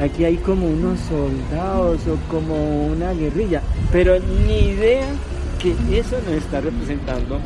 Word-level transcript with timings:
aquí 0.00 0.24
hay 0.24 0.36
como 0.36 0.66
unos 0.66 0.98
soldados 1.00 2.00
o 2.06 2.16
como 2.30 2.86
una 2.86 3.12
guerrilla, 3.12 3.62
pero 3.92 4.18
ni 4.46 4.70
idea 4.70 5.06
que 5.58 5.70
eso 5.98 6.16
nos 6.26 6.34
está 6.34 6.60
representando 6.60 7.38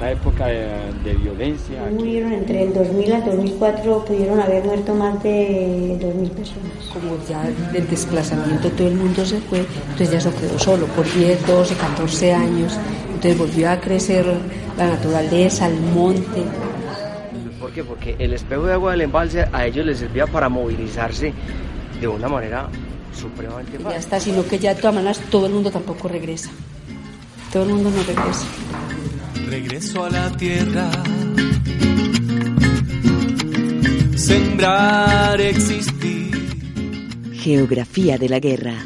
la 0.00 0.12
época 0.12 0.46
de, 0.46 1.14
violencia. 1.22 1.82
Murieron 1.92 2.32
entre 2.32 2.62
el 2.64 2.72
2000 2.72 3.12
al 3.12 3.24
2004, 3.24 4.04
pudieron 4.06 4.40
haber 4.40 4.64
muerto 4.64 4.94
más 4.94 5.22
de 5.22 5.98
2.000 6.00 6.30
personas. 6.30 6.72
Como 6.92 7.18
ya 7.28 7.42
del 7.72 7.86
desplazamiento 7.88 8.70
todo 8.70 8.88
el 8.88 8.94
mundo 8.94 9.24
se 9.26 9.38
fue, 9.40 9.58
entonces 9.58 10.10
ya 10.10 10.20
se 10.20 10.30
quedó 10.30 10.58
solo 10.58 10.86
por 10.86 11.04
10, 11.12 11.46
12, 11.46 11.74
14 11.74 12.32
años. 12.32 12.78
Entonces 13.08 13.38
volvió 13.38 13.70
a 13.70 13.78
crecer 13.78 14.26
la 14.78 14.88
naturaleza, 14.88 15.66
el 15.66 15.78
monte. 15.80 16.44
¿Por 17.70 17.74
qué? 17.76 17.84
Porque 17.84 18.16
el 18.18 18.32
espejo 18.32 18.64
de 18.64 18.72
agua 18.72 18.90
del 18.90 19.02
embalse 19.02 19.46
a 19.52 19.64
ellos 19.64 19.86
les 19.86 20.00
servía 20.00 20.26
para 20.26 20.48
movilizarse 20.48 21.32
de 22.00 22.08
una 22.08 22.28
manera 22.28 22.68
supremamente 23.14 23.78
fácil. 23.78 23.92
Ya 23.92 23.96
está, 23.96 24.18
sino 24.18 24.44
que 24.44 24.58
ya 24.58 24.74
de 24.74 24.80
todas 24.80 24.96
maneras 24.96 25.20
todo 25.30 25.46
el 25.46 25.52
mundo 25.52 25.70
tampoco 25.70 26.08
regresa. 26.08 26.50
Todo 27.52 27.62
el 27.62 27.68
mundo 27.68 27.92
no 27.92 28.02
regresa. 28.02 28.44
Regreso 29.46 30.04
a 30.04 30.10
la 30.10 30.36
tierra. 30.36 30.90
Sembrar, 34.16 35.40
existir. 35.40 36.74
Geografía 37.34 38.18
de 38.18 38.28
la 38.28 38.40
guerra. 38.40 38.84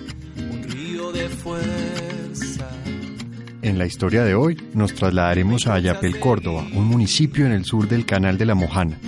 En 3.65 3.79
la 3.79 3.87
historia 3.87 4.25
de 4.25 4.35
hoy 4.35 4.61
nos 4.75 4.93
trasladaremos 4.93 5.67
a 5.67 5.73
Ayapel, 5.77 6.21
Córdoba, 6.21 6.67
un 6.75 6.85
municipio 6.85 7.47
en 7.47 7.53
el 7.53 7.65
sur 7.65 7.89
del 7.89 8.05
Canal 8.05 8.37
de 8.37 8.45
la 8.45 8.55
Mojana. 8.55 8.99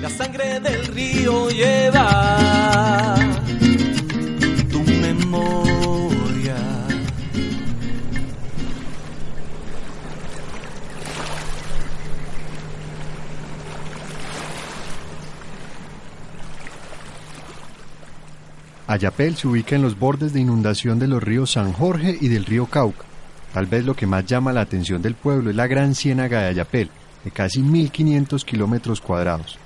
La 0.00 0.08
sangre 0.08 0.58
del 0.60 0.86
río 0.86 1.50
lleva 1.50 3.16
tu 4.70 4.80
memoria. 4.82 6.56
Ayapel 18.86 19.36
se 19.36 19.48
ubica 19.48 19.76
en 19.76 19.82
los 19.82 19.98
bordes 19.98 20.32
de 20.32 20.40
inundación 20.40 20.98
de 20.98 21.08
los 21.08 21.22
ríos 21.22 21.50
San 21.50 21.74
Jorge 21.74 22.16
y 22.18 22.28
del 22.28 22.46
río 22.46 22.64
Cauca. 22.64 23.07
Tal 23.52 23.66
vez 23.66 23.84
lo 23.84 23.94
que 23.94 24.06
más 24.06 24.26
llama 24.26 24.52
la 24.52 24.60
atención 24.60 25.02
del 25.02 25.14
pueblo 25.14 25.50
es 25.50 25.56
la 25.56 25.66
gran 25.66 25.94
ciénaga 25.94 26.42
de 26.42 26.48
Ayapel, 26.48 26.90
de 27.24 27.30
casi 27.30 27.62
1.500 27.62 28.44
kilómetros 28.44 29.00
cuadrados. 29.00 29.58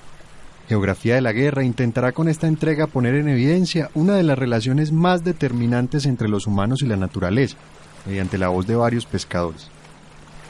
Geografía 0.69 1.17
de 1.17 1.21
la 1.21 1.33
Guerra 1.33 1.65
intentará 1.65 2.13
con 2.13 2.29
esta 2.29 2.47
entrega 2.47 2.87
poner 2.87 3.15
en 3.17 3.29
evidencia 3.29 3.91
una 3.95 4.15
de 4.15 4.23
las 4.23 4.39
relaciones 4.39 4.93
más 4.93 5.25
determinantes 5.25 6.07
entre 6.07 6.29
los 6.29 6.47
humanos 6.47 6.83
y 6.83 6.87
la 6.87 6.97
naturaleza, 6.97 7.57
mediante 8.07 8.39
la 8.39 8.49
voz 8.49 8.67
de 8.67 8.77
varios 8.77 9.07
pescadores. 9.07 9.69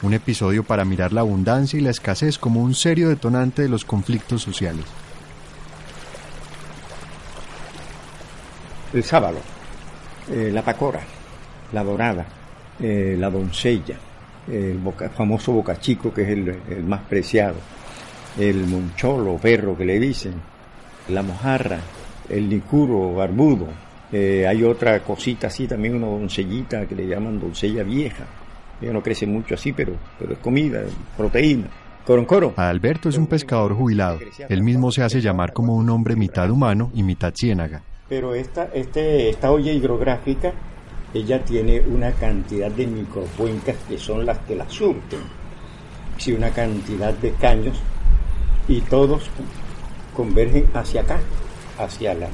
Un 0.01 0.13
episodio 0.13 0.63
para 0.63 0.85
mirar 0.85 1.13
la 1.13 1.21
abundancia 1.21 1.79
y 1.79 1.81
la 1.81 1.89
escasez 1.89 2.37
como 2.37 2.61
un 2.61 2.75
serio 2.75 3.09
detonante 3.09 3.63
de 3.63 3.69
los 3.69 3.85
conflictos 3.85 4.41
sociales. 4.41 4.85
el 8.93 9.03
sábado, 9.03 9.39
eh, 10.29 10.51
la 10.53 10.61
pacora, 10.61 11.01
la 11.71 11.83
dorada, 11.83 12.25
eh, 12.81 13.15
la 13.19 13.29
doncella, 13.29 13.95
el 14.51 14.79
famoso 15.15 15.53
bocachico 15.53 16.13
que 16.13 16.23
es 16.23 16.29
el, 16.29 16.83
más 16.85 17.01
preciado, 17.01 17.55
el 18.37 18.65
moncholo, 18.65 19.37
perro 19.37 19.77
que 19.77 19.85
le 19.85 19.99
dicen, 19.99 20.33
la 21.09 21.21
mojarra, 21.21 21.79
el 22.29 22.49
licuro 22.49 23.13
barbudo, 23.15 23.67
eh, 24.11 24.45
hay 24.47 24.63
otra 24.63 24.99
cosita 25.01 25.47
así, 25.47 25.67
también 25.67 25.95
una 25.95 26.07
doncellita 26.07 26.85
que 26.85 26.95
le 26.95 27.07
llaman 27.07 27.39
doncella 27.39 27.83
vieja. 27.83 28.25
Ella 28.81 28.93
no 28.93 29.01
crece 29.01 29.25
mucho 29.25 29.55
así, 29.55 29.71
pero, 29.71 29.93
pero 30.19 30.33
es 30.33 30.39
comida, 30.39 30.81
proteína. 31.15 31.67
Coro, 32.05 32.53
Alberto 32.57 33.07
es 33.07 33.17
un 33.17 33.27
pescador 33.27 33.73
jubilado. 33.73 34.19
Él 34.49 34.61
mismo 34.61 34.91
se 34.91 35.03
hace 35.03 35.21
llamar 35.21 35.53
como 35.53 35.73
un 35.73 35.89
hombre 35.89 36.17
mitad 36.17 36.49
humano 36.49 36.91
y 36.93 37.01
mitad 37.01 37.33
ciénaga 37.33 37.81
pero 38.13 38.35
esta, 38.35 38.69
este, 38.73 39.29
esta 39.29 39.51
olla 39.51 39.71
hidrográfica, 39.71 40.53
ella 41.13 41.43
tiene 41.43 41.79
una 41.81 42.11
cantidad 42.11 42.71
de 42.71 42.87
microcuencas 42.87 43.75
que 43.87 43.97
son 43.97 44.25
las 44.25 44.39
que 44.39 44.55
la 44.55 44.69
surten, 44.69 45.19
sí, 46.17 46.33
una 46.33 46.49
cantidad 46.49 47.13
de 47.13 47.31
caños. 47.33 47.79
Y 48.67 48.79
todos 48.81 49.29
convergen 50.15 50.67
hacia 50.73 51.01
acá, 51.01 51.19
hacia 51.77 52.13
la, 52.13 52.29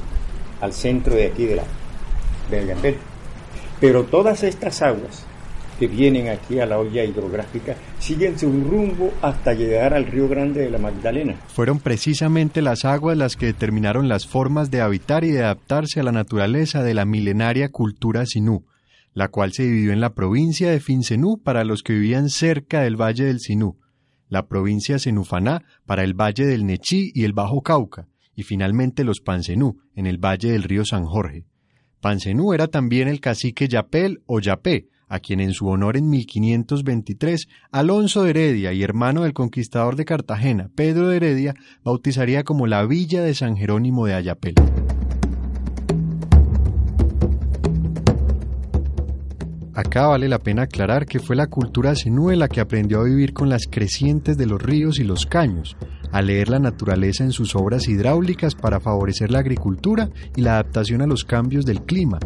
al 0.60 0.72
centro 0.72 1.14
de 1.14 1.26
aquí 1.26 1.44
de 1.44 1.56
la 1.56 1.64
de 2.50 2.96
Pero 3.80 4.04
todas 4.04 4.42
estas 4.42 4.82
aguas 4.82 5.24
que 5.78 5.86
vienen 5.86 6.28
aquí 6.28 6.58
a 6.60 6.66
la 6.66 6.78
olla 6.78 7.04
hidrográfica 7.04 7.74
siguen 7.98 8.38
su 8.38 8.50
rumbo 8.50 9.12
hasta 9.22 9.54
llegar 9.54 9.94
al 9.94 10.06
río 10.06 10.28
Grande 10.28 10.60
de 10.60 10.70
la 10.70 10.78
Magdalena. 10.78 11.36
Fueron 11.48 11.78
precisamente 11.78 12.60
las 12.60 12.84
aguas 12.84 13.16
las 13.16 13.36
que 13.36 13.46
determinaron 13.46 14.08
las 14.08 14.26
formas 14.26 14.70
de 14.70 14.82
habitar 14.82 15.24
y 15.24 15.30
de 15.30 15.42
adaptarse 15.42 16.00
a 16.00 16.02
la 16.02 16.12
naturaleza 16.12 16.82
de 16.82 16.92
la 16.92 17.06
milenaria 17.06 17.70
cultura 17.70 18.26
Sinú, 18.26 18.64
la 19.12 19.28
cual 19.28 19.52
se 19.52 19.64
dividió 19.64 19.92
en 19.92 20.00
la 20.00 20.14
provincia 20.14 20.70
de 20.70 20.80
Fincenú 20.80 21.42
para 21.42 21.64
los 21.64 21.82
que 21.82 21.94
vivían 21.94 22.30
cerca 22.30 22.82
del 22.82 23.00
valle 23.00 23.24
del 23.24 23.40
Sinú, 23.40 23.78
la 24.28 24.46
provincia 24.46 24.98
Senufaná 24.98 25.64
para 25.84 26.04
el 26.04 26.14
valle 26.14 26.46
del 26.46 26.64
Nechí 26.64 27.10
y 27.14 27.24
el 27.24 27.32
Bajo 27.32 27.62
Cauca, 27.62 28.08
y 28.34 28.44
finalmente 28.44 29.04
los 29.04 29.20
Pancenú 29.20 29.78
en 29.94 30.06
el 30.06 30.18
valle 30.18 30.52
del 30.52 30.62
río 30.62 30.84
San 30.84 31.04
Jorge. 31.04 31.44
Pancenú 32.00 32.54
era 32.54 32.68
también 32.68 33.08
el 33.08 33.20
cacique 33.20 33.68
Yapel 33.68 34.22
o 34.26 34.40
Yapé, 34.40 34.88
a 35.08 35.18
quien 35.18 35.40
en 35.40 35.52
su 35.52 35.66
honor 35.66 35.96
en 35.96 36.08
1523 36.08 37.48
Alonso 37.72 38.22
de 38.22 38.30
Heredia 38.30 38.72
y 38.72 38.84
hermano 38.84 39.24
del 39.24 39.34
conquistador 39.34 39.96
de 39.96 40.04
Cartagena, 40.04 40.70
Pedro 40.76 41.08
de 41.08 41.16
Heredia, 41.16 41.54
bautizaría 41.82 42.44
como 42.44 42.68
la 42.68 42.86
villa 42.86 43.22
de 43.22 43.34
San 43.34 43.56
Jerónimo 43.56 44.06
de 44.06 44.14
Ayapel. 44.14 44.54
Acá 49.74 50.08
vale 50.08 50.28
la 50.28 50.38
pena 50.38 50.62
aclarar 50.62 51.06
que 51.06 51.20
fue 51.20 51.36
la 51.36 51.46
cultura 51.46 51.94
senúe 51.94 52.32
la 52.32 52.48
que 52.48 52.60
aprendió 52.60 53.00
a 53.00 53.04
vivir 53.04 53.32
con 53.32 53.48
las 53.48 53.66
crecientes 53.70 54.36
de 54.36 54.46
los 54.46 54.60
ríos 54.60 54.98
y 54.98 55.04
los 55.04 55.26
caños, 55.26 55.76
a 56.12 56.22
leer 56.22 56.48
la 56.48 56.58
naturaleza 56.58 57.24
en 57.24 57.32
sus 57.32 57.54
obras 57.54 57.88
hidráulicas 57.88 58.54
para 58.54 58.80
favorecer 58.80 59.30
la 59.30 59.38
agricultura 59.38 60.10
y 60.36 60.40
la 60.40 60.54
adaptación 60.54 61.02
a 61.02 61.06
los 61.06 61.24
cambios 61.24 61.64
del 61.64 61.82
clima, 61.82 62.18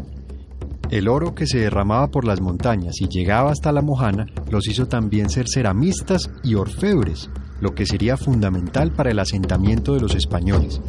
el 0.90 1.08
oro 1.08 1.34
que 1.34 1.46
se 1.46 1.58
derramaba 1.58 2.08
por 2.08 2.24
las 2.24 2.40
montañas 2.40 3.00
y 3.00 3.08
llegaba 3.08 3.50
hasta 3.50 3.72
la 3.72 3.82
Mojana 3.82 4.26
los 4.50 4.68
hizo 4.68 4.86
también 4.86 5.30
ser 5.30 5.46
ceramistas 5.48 6.30
y 6.42 6.54
orfebres, 6.54 7.30
lo 7.60 7.74
que 7.74 7.86
sería 7.86 8.16
fundamental 8.16 8.92
para 8.92 9.10
el 9.10 9.18
asentamiento 9.18 9.94
de 9.94 10.00
los 10.00 10.14
españoles. 10.14 10.80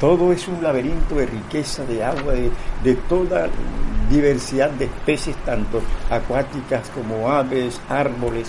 Todo 0.00 0.32
es 0.32 0.48
un 0.48 0.62
laberinto 0.62 1.14
de 1.16 1.26
riqueza, 1.26 1.84
de 1.84 2.02
agua, 2.02 2.32
de, 2.32 2.50
de 2.82 2.94
toda 3.08 3.48
diversidad 4.10 4.70
de 4.70 4.86
especies, 4.86 5.36
tanto 5.44 5.82
acuáticas 6.08 6.88
como 6.90 7.30
aves, 7.30 7.80
árboles. 7.88 8.48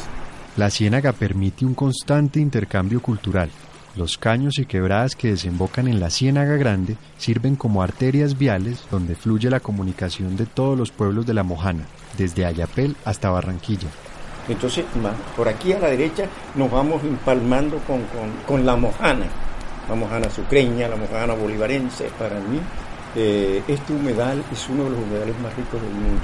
La 0.56 0.70
ciénaga 0.70 1.12
permite 1.12 1.66
un 1.66 1.76
constante 1.76 2.40
intercambio 2.40 3.02
cultural. 3.02 3.50
Los 3.96 4.18
caños 4.18 4.58
y 4.58 4.66
quebradas 4.66 5.18
que 5.18 5.32
desembocan 5.32 5.90
en 5.90 6.00
la 6.00 6.10
Ciénaga 6.10 6.56
Grande 6.56 6.96
sirven 7.18 7.58
como 7.58 7.84
arterias 7.84 8.38
viales 8.38 8.86
donde 8.90 9.16
fluye 9.16 9.50
la 9.50 9.60
comunicación 9.60 10.38
de 10.38 10.46
todos 10.46 10.78
los 10.78 10.92
pueblos 10.92 11.26
de 11.26 11.34
la 11.34 11.44
Mojana, 11.44 11.84
desde 12.18 12.46
Ayapel 12.46 12.96
hasta 13.04 13.30
Barranquilla. 13.30 13.90
Entonces, 14.48 14.86
por 15.36 15.50
aquí 15.50 15.74
a 15.74 15.80
la 15.80 15.90
derecha 15.90 16.26
nos 16.56 16.72
vamos 16.72 17.04
empalmando 17.04 17.80
con, 18.48 18.66
la 18.66 18.78
Mojana, 18.78 19.26
la 19.88 19.96
Mojana 19.96 20.30
sucreña, 20.30 20.88
la 20.88 20.96
Mojana 20.96 21.34
bolivarense. 21.34 22.10
Para 22.18 22.40
mí, 22.40 22.60
eh, 23.16 23.64
este 23.68 23.94
humedal 23.94 24.44
es 24.52 24.70
uno 24.70 24.86
de 24.86 24.90
los 24.92 25.00
humedales 25.00 25.40
más 25.42 25.56
ricos 25.56 25.82
del 25.82 25.94
mundo. 25.94 26.22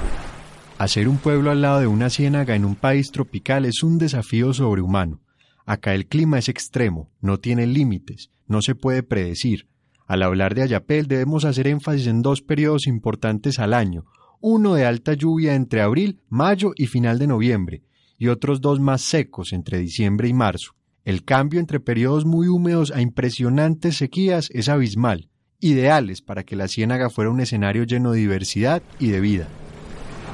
Hacer 0.78 1.08
un 1.08 1.18
pueblo 1.18 1.50
al 1.50 1.60
lado 1.60 1.80
de 1.80 1.86
una 1.86 2.08
ciénaga 2.08 2.54
en 2.54 2.64
un 2.64 2.76
país 2.76 3.10
tropical 3.10 3.64
es 3.64 3.82
un 3.82 3.98
desafío 3.98 4.52
sobrehumano. 4.52 5.20
Acá 5.66 5.94
el 5.94 6.06
clima 6.06 6.38
es 6.38 6.48
extremo, 6.48 7.10
no 7.20 7.40
tiene 7.40 7.66
límites, 7.66 8.30
no 8.46 8.62
se 8.62 8.74
puede 8.74 9.02
predecir. 9.02 9.66
Al 10.06 10.22
hablar 10.22 10.54
de 10.54 10.62
Ayapel 10.62 11.06
debemos 11.06 11.44
hacer 11.44 11.66
énfasis 11.66 12.06
en 12.06 12.22
dos 12.22 12.40
periodos 12.40 12.86
importantes 12.86 13.58
al 13.58 13.74
año, 13.74 14.06
uno 14.40 14.74
de 14.74 14.86
alta 14.86 15.12
lluvia 15.12 15.54
entre 15.54 15.82
abril, 15.82 16.20
mayo 16.28 16.72
y 16.76 16.86
final 16.86 17.18
de 17.18 17.26
noviembre, 17.26 17.82
y 18.16 18.28
otros 18.28 18.60
dos 18.60 18.80
más 18.80 19.02
secos 19.02 19.52
entre 19.52 19.78
diciembre 19.78 20.28
y 20.28 20.32
marzo. 20.32 20.72
El 21.08 21.24
cambio 21.24 21.58
entre 21.58 21.80
periodos 21.80 22.26
muy 22.26 22.48
húmedos 22.48 22.92
a 22.94 23.00
impresionantes 23.00 23.96
sequías 23.96 24.50
es 24.52 24.68
abismal, 24.68 25.30
ideales 25.58 26.20
para 26.20 26.42
que 26.42 26.54
la 26.54 26.68
ciénaga 26.68 27.08
fuera 27.08 27.30
un 27.30 27.40
escenario 27.40 27.84
lleno 27.84 28.12
de 28.12 28.18
diversidad 28.18 28.82
y 28.98 29.08
de 29.08 29.20
vida. 29.20 29.46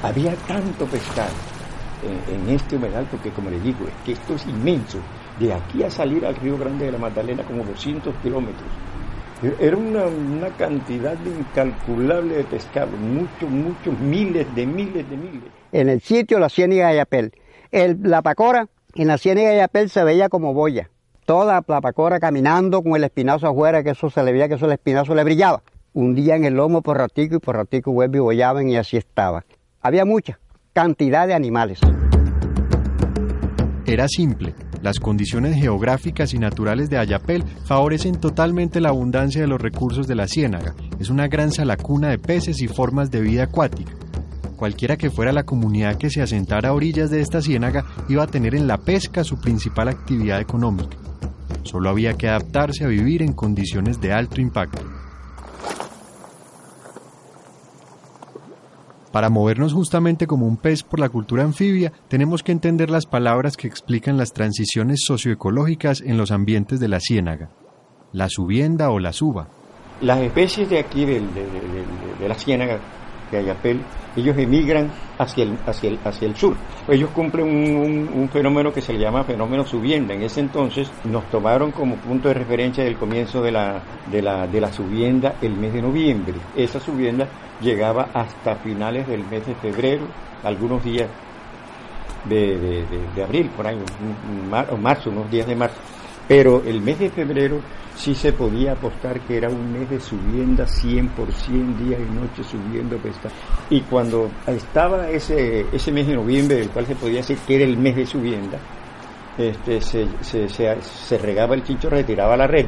Había 0.03 0.35
tanto 0.35 0.85
pescado 0.87 1.31
en, 2.03 2.35
en 2.35 2.49
este 2.53 2.75
humedal 2.75 3.07
porque, 3.09 3.29
como 3.29 3.51
les 3.51 3.63
digo, 3.63 3.87
es 3.87 3.93
que 4.03 4.11
esto 4.11 4.35
es 4.35 4.45
inmenso 4.47 4.97
de 5.39 5.53
aquí 5.53 5.81
a 5.81 5.89
salir 5.89 6.25
al 6.25 6.35
Río 6.35 6.57
Grande 6.57 6.87
de 6.87 6.91
la 6.91 6.97
Magdalena 6.97 7.43
como 7.43 7.63
200 7.63 8.13
kilómetros. 8.17 8.67
Era 9.61 9.77
una, 9.77 10.07
una 10.07 10.49
cantidad 10.57 11.15
incalculable 11.25 12.35
de 12.35 12.43
pescado, 12.43 12.91
muchos, 12.97 13.49
muchos, 13.49 13.97
miles 14.01 14.53
de 14.53 14.65
miles 14.65 15.09
de 15.09 15.15
miles. 15.15 15.49
En 15.71 15.87
el 15.87 16.01
sitio 16.01 16.37
la 16.37 16.49
ciénaga 16.49 16.87
de 16.87 16.91
Ayapel. 16.95 17.31
El, 17.71 17.97
la 18.03 18.21
pacora 18.21 18.67
en 18.95 19.07
la 19.07 19.17
ciénaga 19.17 19.49
de 19.49 19.55
Ayapel 19.55 19.89
se 19.89 20.03
veía 20.03 20.29
como 20.29 20.53
boya. 20.53 20.89
Toda 21.25 21.61
la 21.67 21.81
pacora 21.81 22.19
caminando 22.19 22.81
con 22.81 22.95
el 22.95 23.03
espinazo 23.03 23.47
afuera, 23.47 23.83
que 23.83 23.89
eso 23.91 24.09
se 24.09 24.23
le 24.23 24.31
veía 24.31 24.47
que 24.47 24.55
eso 24.55 24.65
el 24.65 24.71
espinazo 24.71 25.13
le 25.13 25.23
brillaba. 25.23 25.63
Un 25.93 26.15
día 26.15 26.35
en 26.35 26.45
el 26.45 26.53
lomo 26.53 26.81
por 26.81 26.97
ratico 26.97 27.35
y 27.35 27.39
por 27.39 27.55
ratico 27.55 27.91
vuelve 27.91 28.17
y 28.17 28.21
bollaban 28.21 28.69
y 28.69 28.77
así 28.77 28.97
estaba. 28.97 29.43
Había 29.81 30.05
mucha 30.05 30.39
cantidad 30.73 31.27
de 31.27 31.33
animales. 31.33 31.79
Era 33.85 34.07
simple. 34.07 34.55
Las 34.81 34.99
condiciones 34.99 35.55
geográficas 35.55 36.33
y 36.33 36.39
naturales 36.39 36.89
de 36.89 36.97
Ayapel 36.97 37.43
favorecen 37.65 38.19
totalmente 38.19 38.79
la 38.79 38.89
abundancia 38.89 39.41
de 39.41 39.47
los 39.47 39.61
recursos 39.61 40.07
de 40.07 40.15
la 40.15 40.27
ciénaga. 40.27 40.75
Es 40.99 41.09
una 41.09 41.27
gran 41.27 41.51
salacuna 41.51 42.09
de 42.09 42.19
peces 42.19 42.61
y 42.61 42.67
formas 42.67 43.09
de 43.11 43.21
vida 43.21 43.43
acuática. 43.43 43.93
Cualquiera 44.55 44.97
que 44.97 45.11
fuera 45.11 45.31
la 45.31 45.43
comunidad 45.43 45.97
que 45.97 46.09
se 46.09 46.21
asentara 46.21 46.69
a 46.69 46.73
orillas 46.73 47.09
de 47.09 47.21
esta 47.21 47.41
ciénaga 47.41 47.85
iba 48.07 48.23
a 48.23 48.27
tener 48.27 48.55
en 48.55 48.67
la 48.67 48.77
pesca 48.77 49.23
su 49.23 49.39
principal 49.39 49.89
actividad 49.89 50.39
económica. 50.39 50.97
Solo 51.63 51.89
había 51.89 52.13
que 52.13 52.29
adaptarse 52.29 52.83
a 52.83 52.87
vivir 52.87 53.21
en 53.21 53.33
condiciones 53.33 53.99
de 53.99 54.13
alto 54.13 54.39
impacto. 54.39 54.83
Para 59.15 59.29
movernos 59.29 59.71
justamente 59.71 60.27
como 60.27 60.45
un 60.45 60.57
pez 60.57 60.83
por 60.83 60.99
la 60.99 61.07
cultura 61.07 61.43
anfibia, 61.43 61.93
tenemos 62.09 62.43
que 62.43 62.51
entender 62.51 62.89
las 62.89 63.05
palabras 63.05 63.55
que 63.55 63.65
explican 63.65 64.17
las 64.17 64.33
transiciones 64.33 65.03
socioecológicas 65.05 66.01
en 66.01 66.17
los 66.17 66.31
ambientes 66.31 66.81
de 66.81 66.89
la 66.89 66.99
ciénaga. 66.99 67.49
La 68.11 68.27
subienda 68.27 68.89
o 68.89 68.99
la 68.99 69.13
suba. 69.13 69.47
Las 70.01 70.19
especies 70.19 70.69
de 70.69 70.79
aquí 70.79 71.05
de, 71.05 71.21
la 72.27 72.35
ciénaga 72.35 72.79
de 73.31 73.37
Ayapel, 73.37 73.81
ellos 74.15 74.37
emigran 74.37 74.91
hacia 75.17 75.43
el, 75.43 75.57
hacia 75.65 75.89
el, 75.89 75.99
hacia 76.03 76.27
el 76.27 76.35
sur. 76.35 76.55
Ellos 76.87 77.09
cumplen 77.11 77.47
un, 77.47 78.09
un, 78.13 78.29
fenómeno 78.29 78.71
que 78.71 78.81
se 78.81 78.93
le 78.93 78.99
llama 78.99 79.23
fenómeno 79.23 79.65
subienda. 79.65 80.13
En 80.13 80.21
ese 80.21 80.39
entonces 80.39 80.89
nos 81.03 81.25
tomaron 81.29 81.71
como 81.71 81.95
punto 81.95 82.27
de 82.29 82.35
referencia 82.35 82.83
del 82.83 82.95
comienzo 82.95 83.41
de 83.41 83.51
la, 83.51 83.81
de 84.11 84.21
la, 84.21 84.47
de 84.47 84.61
la 84.61 84.71
subienda 84.71 85.35
el 85.41 85.53
mes 85.53 85.73
de 85.73 85.81
noviembre. 85.81 86.35
Esa 86.55 86.79
subienda 86.79 87.27
llegaba 87.61 88.09
hasta 88.13 88.55
finales 88.55 89.07
del 89.07 89.25
mes 89.25 89.45
de 89.45 89.55
febrero, 89.55 90.05
algunos 90.43 90.83
días 90.83 91.09
de 92.25 93.23
abril, 93.23 93.49
por 93.55 93.67
ahí, 93.67 93.77
o 94.71 94.77
marzo, 94.77 95.09
unos 95.09 95.29
días 95.29 95.47
de 95.47 95.55
marzo. 95.55 95.77
Pero 96.27 96.63
el 96.65 96.81
mes 96.81 96.99
de 96.99 97.09
febrero 97.09 97.59
sí 97.95 98.13
se 98.13 98.33
podía 98.33 98.73
apostar 98.73 99.19
que 99.21 99.37
era 99.37 99.49
un 99.49 99.71
mes 99.71 99.89
de 99.89 99.99
subienda 99.99 100.67
100 100.67 101.09
por 101.09 101.31
100 101.31 101.85
días 101.85 101.99
y 101.99 102.13
noches 102.13 102.45
subiendo 102.47 102.97
pesca. 102.97 103.29
Y 103.69 103.81
cuando 103.81 104.29
estaba 104.47 105.09
ese, 105.09 105.65
ese 105.71 105.91
mes 105.91 106.07
de 106.07 106.15
noviembre, 106.15 106.57
del 106.57 106.69
cual 106.69 106.85
se 106.85 106.95
podía 106.95 107.17
decir 107.17 107.37
que 107.47 107.55
era 107.55 107.65
el 107.65 107.77
mes 107.77 107.95
de 107.95 108.05
subienda, 108.05 108.57
este, 109.37 109.81
se, 109.81 110.07
se, 110.21 111.17
regaba 111.17 111.55
el 111.55 111.63
chicho, 111.63 111.89
retiraba 111.89 112.37
la 112.37 112.47
red, 112.47 112.67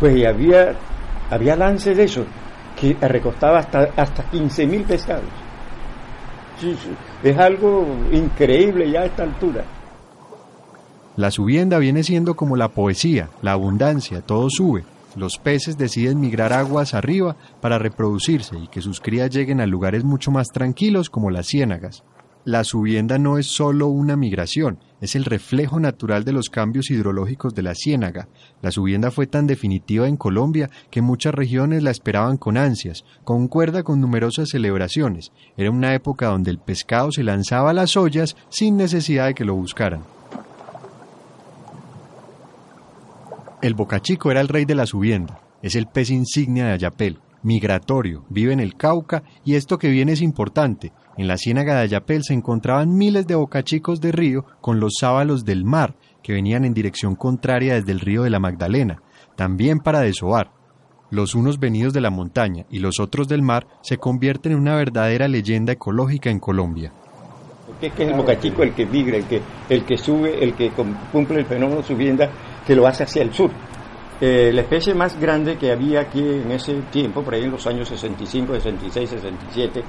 pues 0.00 0.16
y 0.16 0.24
había, 0.24 0.74
había 1.30 1.56
lances 1.56 1.96
de 1.96 2.04
eso 2.04 2.24
que 2.78 2.96
recostaba 3.06 3.58
hasta, 3.58 3.90
hasta 3.96 4.22
15 4.30 4.66
mil 4.66 4.82
pescados. 4.84 5.24
Es 7.22 7.38
algo 7.38 7.86
increíble 8.12 8.90
ya 8.90 9.00
a 9.00 9.04
esta 9.06 9.22
altura. 9.22 9.64
La 11.18 11.32
subienda 11.32 11.80
viene 11.80 12.04
siendo 12.04 12.36
como 12.36 12.54
la 12.54 12.68
poesía, 12.68 13.28
la 13.42 13.50
abundancia, 13.50 14.20
todo 14.20 14.48
sube. 14.50 14.84
Los 15.16 15.36
peces 15.38 15.76
deciden 15.76 16.20
migrar 16.20 16.52
aguas 16.52 16.94
arriba 16.94 17.34
para 17.60 17.76
reproducirse 17.76 18.56
y 18.56 18.68
que 18.68 18.80
sus 18.80 19.00
crías 19.00 19.28
lleguen 19.30 19.60
a 19.60 19.66
lugares 19.66 20.04
mucho 20.04 20.30
más 20.30 20.46
tranquilos 20.52 21.10
como 21.10 21.32
las 21.32 21.48
ciénagas. 21.48 22.04
La 22.44 22.62
subienda 22.62 23.18
no 23.18 23.36
es 23.36 23.48
solo 23.48 23.88
una 23.88 24.16
migración, 24.16 24.78
es 25.00 25.16
el 25.16 25.24
reflejo 25.24 25.80
natural 25.80 26.22
de 26.22 26.30
los 26.30 26.50
cambios 26.50 26.88
hidrológicos 26.88 27.52
de 27.52 27.62
la 27.62 27.74
ciénaga. 27.74 28.28
La 28.62 28.70
subienda 28.70 29.10
fue 29.10 29.26
tan 29.26 29.48
definitiva 29.48 30.06
en 30.06 30.16
Colombia 30.16 30.70
que 30.88 31.02
muchas 31.02 31.34
regiones 31.34 31.82
la 31.82 31.90
esperaban 31.90 32.36
con 32.36 32.56
ansias, 32.56 33.04
concuerda 33.24 33.82
con 33.82 34.00
numerosas 34.00 34.50
celebraciones. 34.50 35.32
Era 35.56 35.72
una 35.72 35.94
época 35.94 36.28
donde 36.28 36.52
el 36.52 36.58
pescado 36.58 37.10
se 37.10 37.24
lanzaba 37.24 37.70
a 37.70 37.74
las 37.74 37.96
ollas 37.96 38.36
sin 38.50 38.76
necesidad 38.76 39.26
de 39.26 39.34
que 39.34 39.44
lo 39.44 39.56
buscaran. 39.56 40.04
El 43.60 43.74
bocachico 43.74 44.30
era 44.30 44.40
el 44.40 44.46
rey 44.46 44.64
de 44.64 44.76
la 44.76 44.86
subienda, 44.86 45.40
es 45.62 45.74
el 45.74 45.88
pez 45.88 46.10
insignia 46.10 46.66
de 46.66 46.72
Ayapel, 46.74 47.18
migratorio, 47.42 48.24
vive 48.28 48.52
en 48.52 48.60
el 48.60 48.76
Cauca 48.76 49.24
y 49.44 49.56
esto 49.56 49.78
que 49.78 49.88
viene 49.88 50.12
es 50.12 50.22
importante. 50.22 50.92
En 51.16 51.26
la 51.26 51.36
ciénaga 51.36 51.74
de 51.74 51.80
Ayapel 51.80 52.22
se 52.22 52.34
encontraban 52.34 52.96
miles 52.96 53.26
de 53.26 53.34
bocachicos 53.34 54.00
de 54.00 54.12
río 54.12 54.44
con 54.60 54.78
los 54.78 54.94
sábalos 55.00 55.44
del 55.44 55.64
mar, 55.64 55.96
que 56.22 56.34
venían 56.34 56.64
en 56.64 56.72
dirección 56.72 57.16
contraria 57.16 57.74
desde 57.74 57.90
el 57.90 57.98
río 57.98 58.22
de 58.22 58.30
la 58.30 58.38
Magdalena, 58.38 59.02
también 59.34 59.80
para 59.80 60.00
desovar. 60.00 60.52
Los 61.10 61.34
unos 61.34 61.58
venidos 61.58 61.92
de 61.92 62.00
la 62.00 62.10
montaña 62.10 62.64
y 62.70 62.78
los 62.78 63.00
otros 63.00 63.26
del 63.26 63.42
mar 63.42 63.66
se 63.82 63.98
convierten 63.98 64.52
en 64.52 64.58
una 64.58 64.76
verdadera 64.76 65.26
leyenda 65.26 65.72
ecológica 65.72 66.30
en 66.30 66.38
Colombia. 66.38 66.92
Que 67.80 67.88
es 67.88 67.98
el 67.98 68.14
bocachico 68.14 68.62
el 68.62 68.72
que 68.74 68.86
migra, 68.86 69.16
el 69.16 69.24
que, 69.24 69.40
el 69.68 69.84
que 69.84 69.96
sube, 69.96 70.44
el 70.44 70.54
que 70.54 70.70
cumple 71.10 71.40
el 71.40 71.46
fenómeno 71.46 71.82
subienda 71.82 72.30
que 72.68 72.76
lo 72.76 72.86
hace 72.86 73.04
hacia 73.04 73.22
el 73.22 73.32
sur. 73.32 73.50
Eh, 74.20 74.50
la 74.52 74.60
especie 74.60 74.92
más 74.92 75.18
grande 75.18 75.56
que 75.56 75.72
había 75.72 76.00
aquí 76.00 76.20
en 76.20 76.52
ese 76.52 76.74
tiempo, 76.90 77.22
por 77.22 77.32
ahí 77.32 77.44
en 77.44 77.52
los 77.52 77.66
años 77.66 77.88
65, 77.88 78.52
66, 78.52 79.08
67 79.08 79.82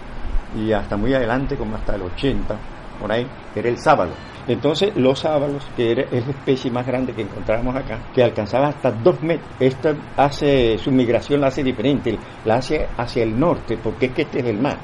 y 0.55 0.71
hasta 0.71 0.95
muy 0.95 1.13
adelante, 1.13 1.57
como 1.57 1.75
hasta 1.75 1.95
el 1.95 2.03
80, 2.03 2.57
por 3.01 3.11
ahí, 3.11 3.27
era 3.53 3.67
el 3.67 3.77
sábalo. 3.77 4.11
Entonces, 4.47 4.95
los 4.95 5.19
sábalos, 5.19 5.67
que 5.75 5.91
era, 5.91 6.03
es 6.03 6.25
la 6.25 6.31
especie 6.31 6.71
más 6.71 6.87
grande 6.87 7.13
que 7.13 7.23
encontramos 7.23 7.75
acá, 7.75 7.99
que 8.13 8.23
alcanzaba 8.23 8.69
hasta 8.69 8.91
dos 8.91 9.21
metros. 9.21 9.49
Esta 9.59 9.93
hace, 10.15 10.77
su 10.77 10.89
migración 10.89 11.41
la 11.41 11.47
hace 11.47 11.63
diferente, 11.63 12.17
la 12.45 12.55
hace 12.55 12.87
hacia 12.97 13.23
el 13.23 13.37
norte, 13.37 13.77
porque 13.77 14.05
es 14.05 14.11
que 14.13 14.21
este 14.21 14.39
es 14.39 14.45
el 14.45 14.57
mar, 14.57 14.77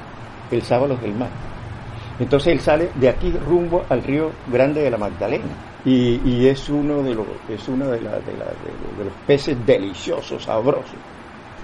el 0.50 0.60
sábalo 0.60 0.94
es 0.94 1.00
del 1.00 1.14
mar. 1.14 1.30
Entonces 2.18 2.52
él 2.52 2.60
sale 2.60 2.90
de 2.94 3.08
aquí 3.08 3.30
rumbo 3.30 3.84
al 3.88 4.02
río 4.02 4.32
Grande 4.50 4.82
de 4.82 4.90
la 4.90 4.98
Magdalena. 4.98 5.44
Y, 5.84 6.46
es 6.46 6.68
uno 6.68 7.02
de 7.02 7.14
los 7.14 7.26
es 7.48 7.68
uno 7.68 7.88
de, 7.90 8.00
los 8.00 9.12
peces 9.26 9.56
deliciosos, 9.64 10.42
sabrosos. 10.42 10.96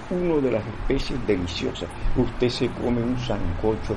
Uno 0.09 0.39
de 0.39 0.51
las 0.51 0.63
especies 0.65 1.27
deliciosas. 1.27 1.89
Usted 2.15 2.49
se 2.49 2.67
come 2.69 3.01
un 3.01 3.17
sancocho 3.17 3.95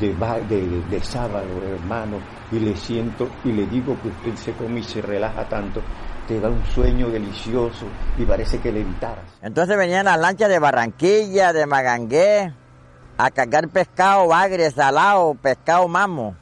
de, 0.00 0.14
de, 0.48 0.82
de 0.90 1.00
sábado, 1.00 1.46
hermano, 1.62 2.18
y 2.52 2.58
le 2.58 2.74
siento 2.74 3.28
y 3.44 3.52
le 3.52 3.66
digo 3.66 3.96
que 4.00 4.08
usted 4.08 4.34
se 4.36 4.52
come 4.52 4.80
y 4.80 4.84
se 4.84 5.02
relaja 5.02 5.46
tanto 5.46 5.82
te 6.26 6.40
da 6.40 6.48
un 6.48 6.64
sueño 6.66 7.08
delicioso 7.08 7.86
y 8.18 8.24
parece 8.24 8.58
que 8.58 8.72
levitaras. 8.72 9.24
Entonces 9.42 9.76
venían 9.76 10.06
las 10.06 10.18
lanchas 10.18 10.48
de 10.48 10.58
Barranquilla, 10.58 11.52
de 11.52 11.66
Magangué, 11.66 12.52
a 13.18 13.30
cargar 13.30 13.68
pescado 13.68 14.28
bagre, 14.28 14.70
salado, 14.70 15.34
pescado 15.34 15.88
mamo. 15.88 16.34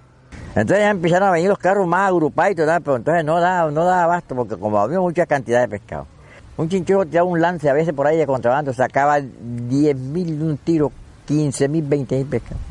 Entonces 0.57 0.79
ya 0.79 0.91
empezaron 0.91 1.29
a 1.29 1.33
venir 1.33 1.49
los 1.49 1.59
carros 1.59 1.87
más 1.87 2.09
agrupados 2.09 2.53
y 2.53 2.55
pero 2.55 2.97
entonces 2.97 3.25
no 3.25 3.41
da, 3.41 3.71
no 3.71 3.85
da 3.85 4.05
abasto 4.05 4.37
porque 4.37 4.57
como 4.57 4.79
había 4.79 5.01
mucha 5.01 5.27
cantidad 5.27 5.61
de 5.61 5.69
pescado. 5.69 6.07
Un 6.57 6.69
chinchorro 6.69 7.05
tiraba 7.05 7.29
un 7.29 7.41
lance 7.41 7.69
a 7.69 7.73
veces 7.73 7.93
por 7.93 8.07
ahí 8.07 8.17
de 8.17 8.27
contrabando, 8.27 8.73
sacaba 8.73 9.21
10 9.21 9.97
mil 9.97 10.39
de 10.39 10.45
un 10.45 10.57
tiro, 10.57 10.93
15 11.27 11.69
mil, 11.69 11.85
20 11.85 12.17
mil 12.17 12.27
pescados. 12.27 12.63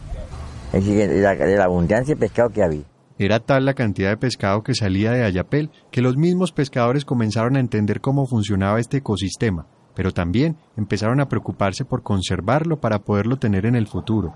La 0.71 1.65
abundancia 1.65 2.15
de 2.15 2.19
pescado 2.19 2.49
que 2.49 2.63
había. 2.63 2.83
Era 3.19 3.39
tal 3.39 3.65
la 3.65 3.73
cantidad 3.73 4.09
de 4.09 4.17
pescado 4.17 4.63
que 4.63 4.73
salía 4.73 5.11
de 5.11 5.23
Ayapel 5.23 5.69
que 5.91 6.01
los 6.01 6.15
mismos 6.15 6.51
pescadores 6.51 7.05
comenzaron 7.05 7.57
a 7.57 7.59
entender 7.59 7.99
cómo 7.99 8.25
funcionaba 8.25 8.79
este 8.79 8.97
ecosistema, 8.97 9.67
pero 9.95 10.11
también 10.11 10.57
empezaron 10.77 11.19
a 11.19 11.27
preocuparse 11.27 11.85
por 11.85 12.03
conservarlo 12.03 12.77
para 12.77 12.99
poderlo 12.99 13.37
tener 13.37 13.65
en 13.65 13.75
el 13.75 13.87
futuro. 13.87 14.33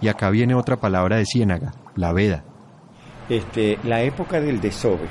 Y 0.00 0.08
acá 0.08 0.30
viene 0.30 0.54
otra 0.54 0.76
palabra 0.76 1.16
de 1.16 1.26
ciénaga, 1.26 1.72
la 1.96 2.12
veda. 2.12 2.44
Este, 3.28 3.78
la 3.84 4.02
época 4.02 4.40
del 4.40 4.60
desove. 4.60 5.08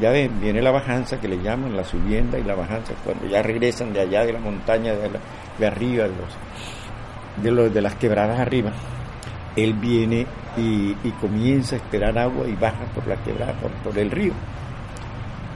Ya 0.00 0.10
ven, 0.10 0.40
viene 0.40 0.62
la 0.62 0.70
bajanza 0.70 1.20
que 1.20 1.28
le 1.28 1.42
llaman 1.42 1.76
la 1.76 1.84
subienda 1.84 2.38
y 2.38 2.44
la 2.44 2.54
bajanza 2.54 2.94
cuando 3.04 3.26
ya 3.26 3.42
regresan 3.42 3.92
de 3.92 4.00
allá 4.00 4.24
de 4.24 4.32
la 4.32 4.40
montaña 4.40 4.94
de, 4.94 5.10
la, 5.10 5.20
de 5.58 5.66
arriba, 5.66 6.04
de, 6.04 6.16
los, 6.16 7.42
de, 7.42 7.50
los, 7.50 7.74
de 7.74 7.82
las 7.82 7.94
quebradas 7.96 8.40
arriba. 8.40 8.72
Él 9.54 9.74
viene 9.74 10.26
y, 10.56 10.94
comienza 11.20 11.76
a 11.76 11.78
esperar 11.78 12.18
agua 12.18 12.48
y 12.48 12.54
baja 12.54 12.84
por 12.94 13.06
la 13.06 13.16
quebrada, 13.16 13.52
por 13.84 13.98
el 13.98 14.10
río. 14.10 14.32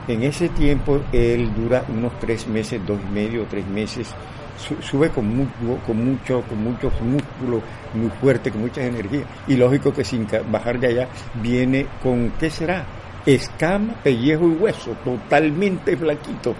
En 0.08 0.22
ese 0.22 0.48
tiempo 0.50 1.00
él 1.12 1.52
dura 1.54 1.84
unos 1.88 2.18
tres 2.20 2.46
meses, 2.46 2.80
dos 2.86 2.98
y 3.08 3.12
medio, 3.12 3.44
tres 3.46 3.66
meses, 3.66 4.14
sube 4.80 5.10
con 5.10 5.26
mucho, 5.36 5.82
con 5.84 6.04
mucho, 6.04 6.42
con 6.42 6.62
mucho 6.62 6.90
músculo, 7.02 7.62
muy 7.94 8.10
fuerte, 8.20 8.50
con 8.50 8.60
mucha 8.62 8.84
energía. 8.84 9.24
Y 9.48 9.56
lógico 9.56 9.92
que 9.92 10.04
sin 10.04 10.26
bajar 10.50 10.78
de 10.78 10.88
allá 10.88 11.08
viene 11.42 11.86
con, 12.02 12.30
¿qué 12.38 12.50
será? 12.50 12.86
Escama, 13.24 13.94
pellejo 14.04 14.46
y 14.46 14.52
hueso, 14.52 14.92
totalmente 15.04 15.96
flaquito. 15.96 16.54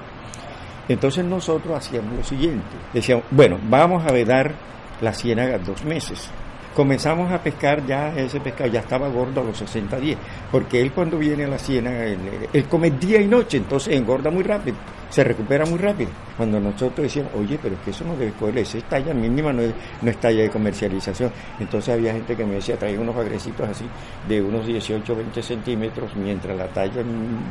Entonces 0.89 1.25
nosotros 1.25 1.77
hacíamos 1.77 2.17
lo 2.17 2.25
siguiente, 2.25 2.77
decíamos, 2.93 3.25
bueno, 3.31 3.59
vamos 3.69 4.05
a 4.05 4.13
vedar 4.13 4.55
la 5.01 5.13
ciénaga 5.13 5.59
dos 5.59 5.85
meses. 5.85 6.31
Comenzamos 6.77 7.33
a 7.33 7.43
pescar 7.43 7.87
ya, 7.87 8.15
ese 8.15 8.39
pescado 8.39 8.71
ya 8.71 8.81
estaba 8.81 9.09
gordo 9.09 9.41
a 9.41 9.45
los 9.45 9.57
60 9.57 9.97
días, 9.97 10.19
porque 10.53 10.83
él 10.83 10.93
cuando 10.93 11.17
viene 11.17 11.47
a 11.47 11.49
la 11.49 11.59
ciénaga, 11.59 12.05
él, 12.05 12.19
él 12.53 12.65
come 12.69 12.91
día 12.91 13.19
y 13.19 13.27
noche, 13.27 13.57
entonces 13.57 13.95
engorda 13.95 14.31
muy 14.31 14.45
rápido, 14.45 14.77
se 15.11 15.25
recupera 15.25 15.65
muy 15.65 15.79
rápido. 15.79 16.11
Cuando 16.37 16.61
nosotros 16.61 17.05
decíamos, 17.05 17.33
oye, 17.35 17.59
pero 17.61 17.75
es 17.75 17.81
que 17.81 17.91
eso 17.91 18.05
no 18.05 18.17
debe 18.17 18.33
coger, 18.33 18.59
esa 18.59 18.79
es 18.79 18.85
talla 18.85 19.15
mínima, 19.15 19.53
no 19.53 19.63
es, 19.63 19.73
no 20.03 20.11
es 20.11 20.17
talla 20.19 20.43
de 20.43 20.51
comercialización. 20.51 21.31
Entonces 21.59 21.95
había 21.95 22.13
gente 22.13 22.37
que 22.37 22.45
me 22.45 22.57
decía, 22.57 22.77
traía 22.77 23.01
unos 23.01 23.17
agresitos 23.17 23.69
así 23.69 23.85
de 24.29 24.43
unos 24.43 24.67
18 24.67 25.17
20 25.17 25.43
centímetros, 25.43 26.15
mientras 26.17 26.57
la 26.57 26.67
talla 26.69 27.03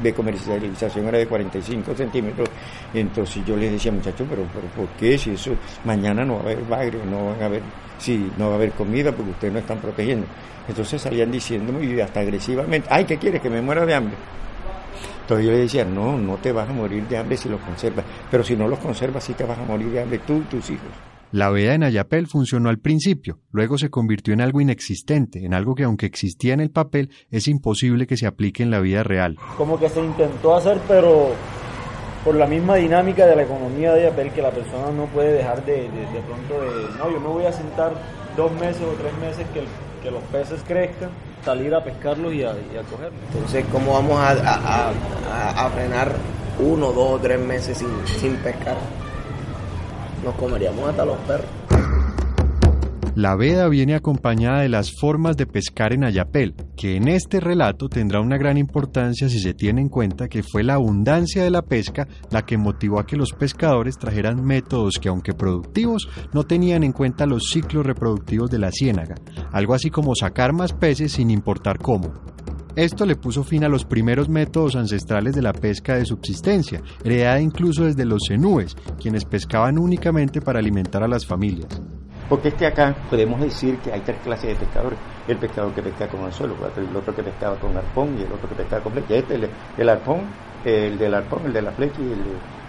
de 0.01 0.13
comercialización 0.13 1.07
era 1.07 1.17
de 1.17 1.27
45 1.27 1.95
centímetros. 1.95 2.49
Entonces 2.93 3.43
yo 3.45 3.55
les 3.57 3.71
decía, 3.71 3.91
muchachos, 3.91 4.27
pero, 4.29 4.43
pero 4.53 4.67
¿por 4.75 4.87
qué? 4.97 5.17
Si 5.17 5.31
eso 5.31 5.51
mañana 5.83 6.23
no 6.25 6.35
va 6.35 6.39
a 6.39 6.43
haber 6.43 6.63
bagre, 6.65 6.99
no 7.05 7.27
van 7.27 7.41
a 7.41 7.45
haber, 7.45 7.61
si 7.97 8.31
no 8.37 8.47
va 8.47 8.53
a 8.53 8.55
haber 8.55 8.71
comida 8.71 9.11
porque 9.11 9.31
ustedes 9.31 9.53
no 9.53 9.59
están 9.59 9.79
protegiendo. 9.79 10.27
Entonces 10.67 11.01
salían 11.01 11.31
diciéndome 11.31 11.85
y 11.85 11.99
hasta 11.99 12.21
agresivamente, 12.21 12.87
ay, 12.91 13.05
¿qué 13.05 13.17
quieres? 13.17 13.41
Que 13.41 13.49
me 13.49 13.61
muera 13.61 13.85
de 13.85 13.93
hambre. 13.93 14.15
Entonces 15.25 15.47
yo 15.47 15.53
le 15.53 15.57
decía, 15.57 15.83
no, 15.83 16.19
no 16.19 16.37
te 16.37 16.51
vas 16.51 16.69
a 16.69 16.71
morir 16.71 17.07
de 17.07 17.17
hambre 17.17 17.35
si 17.35 17.49
los 17.49 17.59
conservas, 17.61 18.05
pero 18.29 18.43
si 18.43 18.55
no 18.55 18.67
los 18.67 18.77
conservas 18.77 19.23
sí 19.23 19.33
te 19.33 19.43
vas 19.43 19.57
a 19.57 19.63
morir 19.63 19.89
de 19.89 20.03
hambre 20.03 20.19
tú 20.19 20.35
y 20.35 20.41
tus 20.41 20.69
hijos. 20.69 20.85
La 21.31 21.49
veda 21.49 21.73
en 21.73 21.81
Ayapel 21.81 22.27
funcionó 22.27 22.69
al 22.69 22.77
principio, 22.77 23.39
luego 23.49 23.79
se 23.79 23.89
convirtió 23.89 24.35
en 24.35 24.41
algo 24.41 24.61
inexistente, 24.61 25.43
en 25.43 25.55
algo 25.55 25.73
que 25.73 25.81
aunque 25.81 26.05
existía 26.05 26.53
en 26.53 26.59
el 26.59 26.69
papel, 26.69 27.09
es 27.31 27.47
imposible 27.47 28.05
que 28.05 28.17
se 28.17 28.27
aplique 28.27 28.61
en 28.61 28.69
la 28.69 28.79
vida 28.81 29.01
real. 29.01 29.35
Como 29.57 29.79
que 29.79 29.89
se 29.89 29.99
intentó 29.99 30.55
hacer, 30.55 30.79
pero 30.87 31.29
por 32.23 32.35
la 32.35 32.45
misma 32.45 32.75
dinámica 32.75 33.25
de 33.25 33.35
la 33.35 33.43
economía 33.45 33.93
de 33.93 34.01
Ayapel, 34.01 34.31
que 34.31 34.43
la 34.43 34.51
persona 34.51 34.91
no 34.95 35.07
puede 35.07 35.33
dejar 35.33 35.65
de, 35.65 35.73
de, 35.73 35.87
de 35.87 36.21
pronto 36.27 36.61
de, 36.61 36.99
no, 36.99 37.11
yo 37.11 37.19
me 37.19 37.29
voy 37.29 37.45
a 37.45 37.51
sentar 37.51 37.93
dos 38.37 38.51
meses 38.51 38.83
o 38.83 38.93
tres 38.93 39.17
meses 39.17 39.47
que 40.03 40.11
los 40.11 40.21
peces 40.25 40.63
crezcan, 40.67 41.09
salir 41.45 41.73
a 41.75 41.83
pescarlos 41.83 42.33
y 42.33 42.43
a, 42.43 42.53
cogerlos. 42.89 43.21
Entonces, 43.33 43.65
¿cómo 43.71 43.93
vamos 43.93 44.19
a, 44.19 45.69
frenar 45.73 46.11
uno, 46.59 46.91
dos 46.91 47.11
o 47.11 47.19
tres 47.19 47.39
meses 47.39 47.77
sin 47.77 48.35
pescar? 48.37 48.75
Nos 50.23 50.33
comeríamos 50.35 50.89
hasta 50.89 51.05
los 51.05 51.17
perros. 51.19 51.45
La 53.15 53.37
veda 53.37 53.69
viene 53.69 53.95
acompañada 53.95 54.59
de 54.59 54.67
las 54.67 54.91
formas 54.91 55.37
de 55.37 55.45
pescar 55.45 55.93
en 55.93 56.03
Ayapel, 56.03 56.53
que 56.75 56.97
en 56.97 57.07
este 57.07 57.39
relato 57.39 57.87
tendrá 57.87 58.19
una 58.19 58.37
gran 58.37 58.57
importancia 58.57 59.29
si 59.29 59.39
se 59.39 59.53
tiene 59.53 59.79
en 59.79 59.87
cuenta 59.87 60.27
que 60.27 60.43
fue 60.43 60.63
la 60.63 60.73
abundancia 60.73 61.41
de 61.41 61.49
la 61.49 61.61
pesca 61.61 62.09
la 62.29 62.45
que 62.45 62.57
motivó 62.57 62.99
a 62.99 63.05
que 63.05 63.15
los 63.15 63.31
pescadores 63.31 63.97
trajeran 63.97 64.43
métodos 64.43 64.99
que 64.99 65.07
aunque 65.07 65.33
productivos 65.33 66.09
no 66.33 66.43
tenían 66.43 66.83
en 66.83 66.91
cuenta 66.91 67.25
los 67.25 67.49
ciclos 67.51 67.85
reproductivos 67.85 68.51
de 68.51 68.59
la 68.59 68.73
ciénaga, 68.73 69.15
algo 69.53 69.73
así 69.73 69.89
como 69.89 70.13
sacar 70.13 70.51
más 70.51 70.73
peces 70.73 71.13
sin 71.13 71.29
importar 71.29 71.77
cómo. 71.77 72.13
Esto 72.75 73.05
le 73.05 73.15
puso 73.15 73.45
fin 73.45 73.63
a 73.63 73.69
los 73.69 73.85
primeros 73.85 74.27
métodos 74.27 74.75
ancestrales 74.75 75.33
de 75.33 75.41
la 75.41 75.53
pesca 75.53 75.95
de 75.95 76.05
subsistencia, 76.05 76.81
heredada 77.05 77.39
incluso 77.39 77.85
desde 77.85 78.03
los 78.03 78.23
zenúes, 78.27 78.75
quienes 78.99 79.23
pescaban 79.23 79.79
únicamente 79.79 80.41
para 80.41 80.59
alimentar 80.59 81.01
a 81.01 81.07
las 81.07 81.25
familias. 81.25 81.81
Porque 82.27 82.47
es 82.49 82.53
que 82.55 82.65
acá 82.65 82.95
podemos 83.09 83.39
decir 83.39 83.77
que 83.79 83.91
hay 83.91 84.01
tres 84.01 84.17
clases 84.23 84.49
de 84.49 84.55
pescadores. 84.55 84.97
El 85.27 85.37
pescador 85.37 85.73
que 85.73 85.81
pesca 85.81 86.07
con 86.07 86.23
anzuelo, 86.23 86.55
el 86.75 86.95
otro 86.95 87.15
que 87.15 87.23
pescaba 87.23 87.55
con 87.57 87.75
arpón 87.77 88.17
y 88.17 88.23
el 88.23 88.31
otro 88.31 88.49
que 88.49 88.55
pescaba 88.55 88.81
con 88.81 88.93
flecha. 88.93 89.15
Este, 89.15 89.35
el, 89.35 89.49
el 89.77 89.89
arpón, 89.89 90.21
el 90.63 90.97
del 90.97 91.13
arpón, 91.13 91.45
el 91.45 91.53
de 91.53 91.61
la 91.61 91.71
flecha 91.71 92.01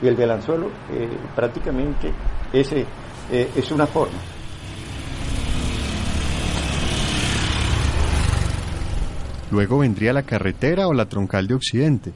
y 0.02 0.06
el, 0.06 0.16
del 0.16 0.30
anzuelo, 0.30 0.68
eh, 0.92 1.08
prácticamente 1.34 2.12
ese 2.52 2.84
eh, 3.30 3.50
es 3.56 3.70
una 3.72 3.86
forma. 3.86 4.18
Luego 9.50 9.78
vendría 9.78 10.12
la 10.12 10.22
carretera 10.22 10.88
o 10.88 10.92
la 10.92 11.06
troncal 11.06 11.46
de 11.46 11.54
Occidente. 11.54 12.12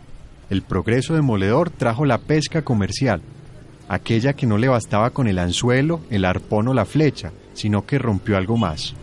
El 0.50 0.62
progreso 0.62 1.14
demoledor 1.14 1.70
trajo 1.70 2.04
la 2.04 2.18
pesca 2.18 2.62
comercial, 2.62 3.22
aquella 3.90 4.34
que 4.34 4.46
no 4.46 4.56
le 4.56 4.68
bastaba 4.68 5.10
con 5.10 5.26
el 5.26 5.40
anzuelo, 5.40 6.00
el 6.10 6.24
arpón 6.24 6.68
o 6.68 6.74
la 6.74 6.84
flecha, 6.84 7.32
sino 7.52 7.84
que 7.84 7.98
rompió 7.98 8.36
algo 8.36 8.56
más. 8.56 8.94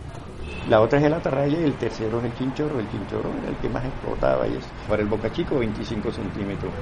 La 0.70 0.80
otra 0.80 0.98
es 0.98 1.04
el 1.04 1.12
atarraya 1.12 1.60
y 1.60 1.64
el 1.64 1.74
tercero 1.74 2.18
es 2.18 2.24
el 2.24 2.34
chinchorro. 2.34 2.80
El 2.80 2.90
chinchorro 2.90 3.30
era 3.42 3.50
el 3.50 3.56
que 3.56 3.68
más 3.68 3.84
explotaba. 3.84 4.48
Y 4.48 4.56
es 4.56 4.64
para 4.88 5.02
el 5.02 5.08
boca 5.08 5.30
chico 5.30 5.58
25 5.58 6.10
centímetros. 6.10 6.72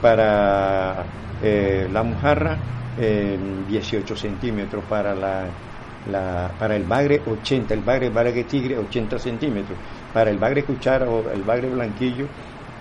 Para 0.00 1.04
eh, 1.40 1.88
la 1.92 2.02
mojarra 2.02 2.58
eh, 2.98 3.38
18 3.68 4.16
centímetros. 4.16 4.84
Para 4.84 5.14
la, 5.14 6.50
para 6.58 6.74
el 6.74 6.84
bagre 6.84 7.22
80. 7.24 7.74
El 7.74 7.80
bagre, 7.82 8.06
el 8.06 8.12
bagre 8.12 8.44
tigre 8.44 8.76
80 8.76 9.18
centímetros. 9.20 9.78
Para 10.12 10.30
el 10.30 10.38
bagre 10.38 10.64
cuchara 10.64 11.08
o 11.08 11.30
el 11.30 11.42
bagre 11.42 11.68
blanquillo 11.68 12.26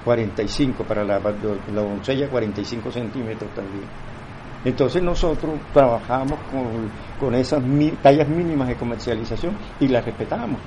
45. 0.05 0.83
Para 0.85 1.03
la 1.03 1.19
doncella 1.19 2.29
45 2.29 2.91
centímetros 2.91 3.49
también. 3.53 3.85
Entonces 4.63 5.01
nosotros 5.01 5.59
trabajamos 5.73 6.39
con, 6.51 6.89
con 7.19 7.35
esas 7.35 7.63
tallas 8.01 8.27
mínimas 8.27 8.67
de 8.67 8.75
comercialización 8.75 9.55
y 9.79 9.87
las 9.87 10.05
respetábamos. 10.05 10.59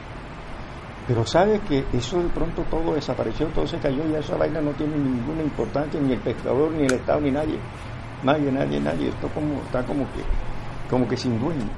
Pero 1.07 1.27
sabe 1.27 1.61
que 1.69 1.85
eso 1.93 2.23
de 2.23 2.29
pronto 2.31 2.63
todo 2.71 2.95
desapareció, 2.95 3.47
todo 3.49 3.67
se 3.67 3.79
cayó 3.79 4.09
y 4.09 4.15
esa 4.15 4.37
vaina 4.37 4.61
no 4.61 4.71
tiene 4.73 4.97
ninguna 4.97 5.43
importancia, 5.43 6.01
ni 6.01 6.13
el 6.15 6.21
pescador, 6.21 6.73
ni 6.73 6.85
el 6.85 6.95
Estado, 6.95 7.21
ni 7.21 7.31
nadie. 7.31 7.59
Nadie, 8.25 8.51
nadie, 8.51 8.81
nadie. 8.81 9.09
Esto 9.09 9.29
como, 9.29 9.61
está 9.63 9.85
como 9.85 10.05
que, 10.05 10.23
como 10.89 11.07
que 11.07 11.17
sin 11.17 11.39
dueño. 11.39 11.69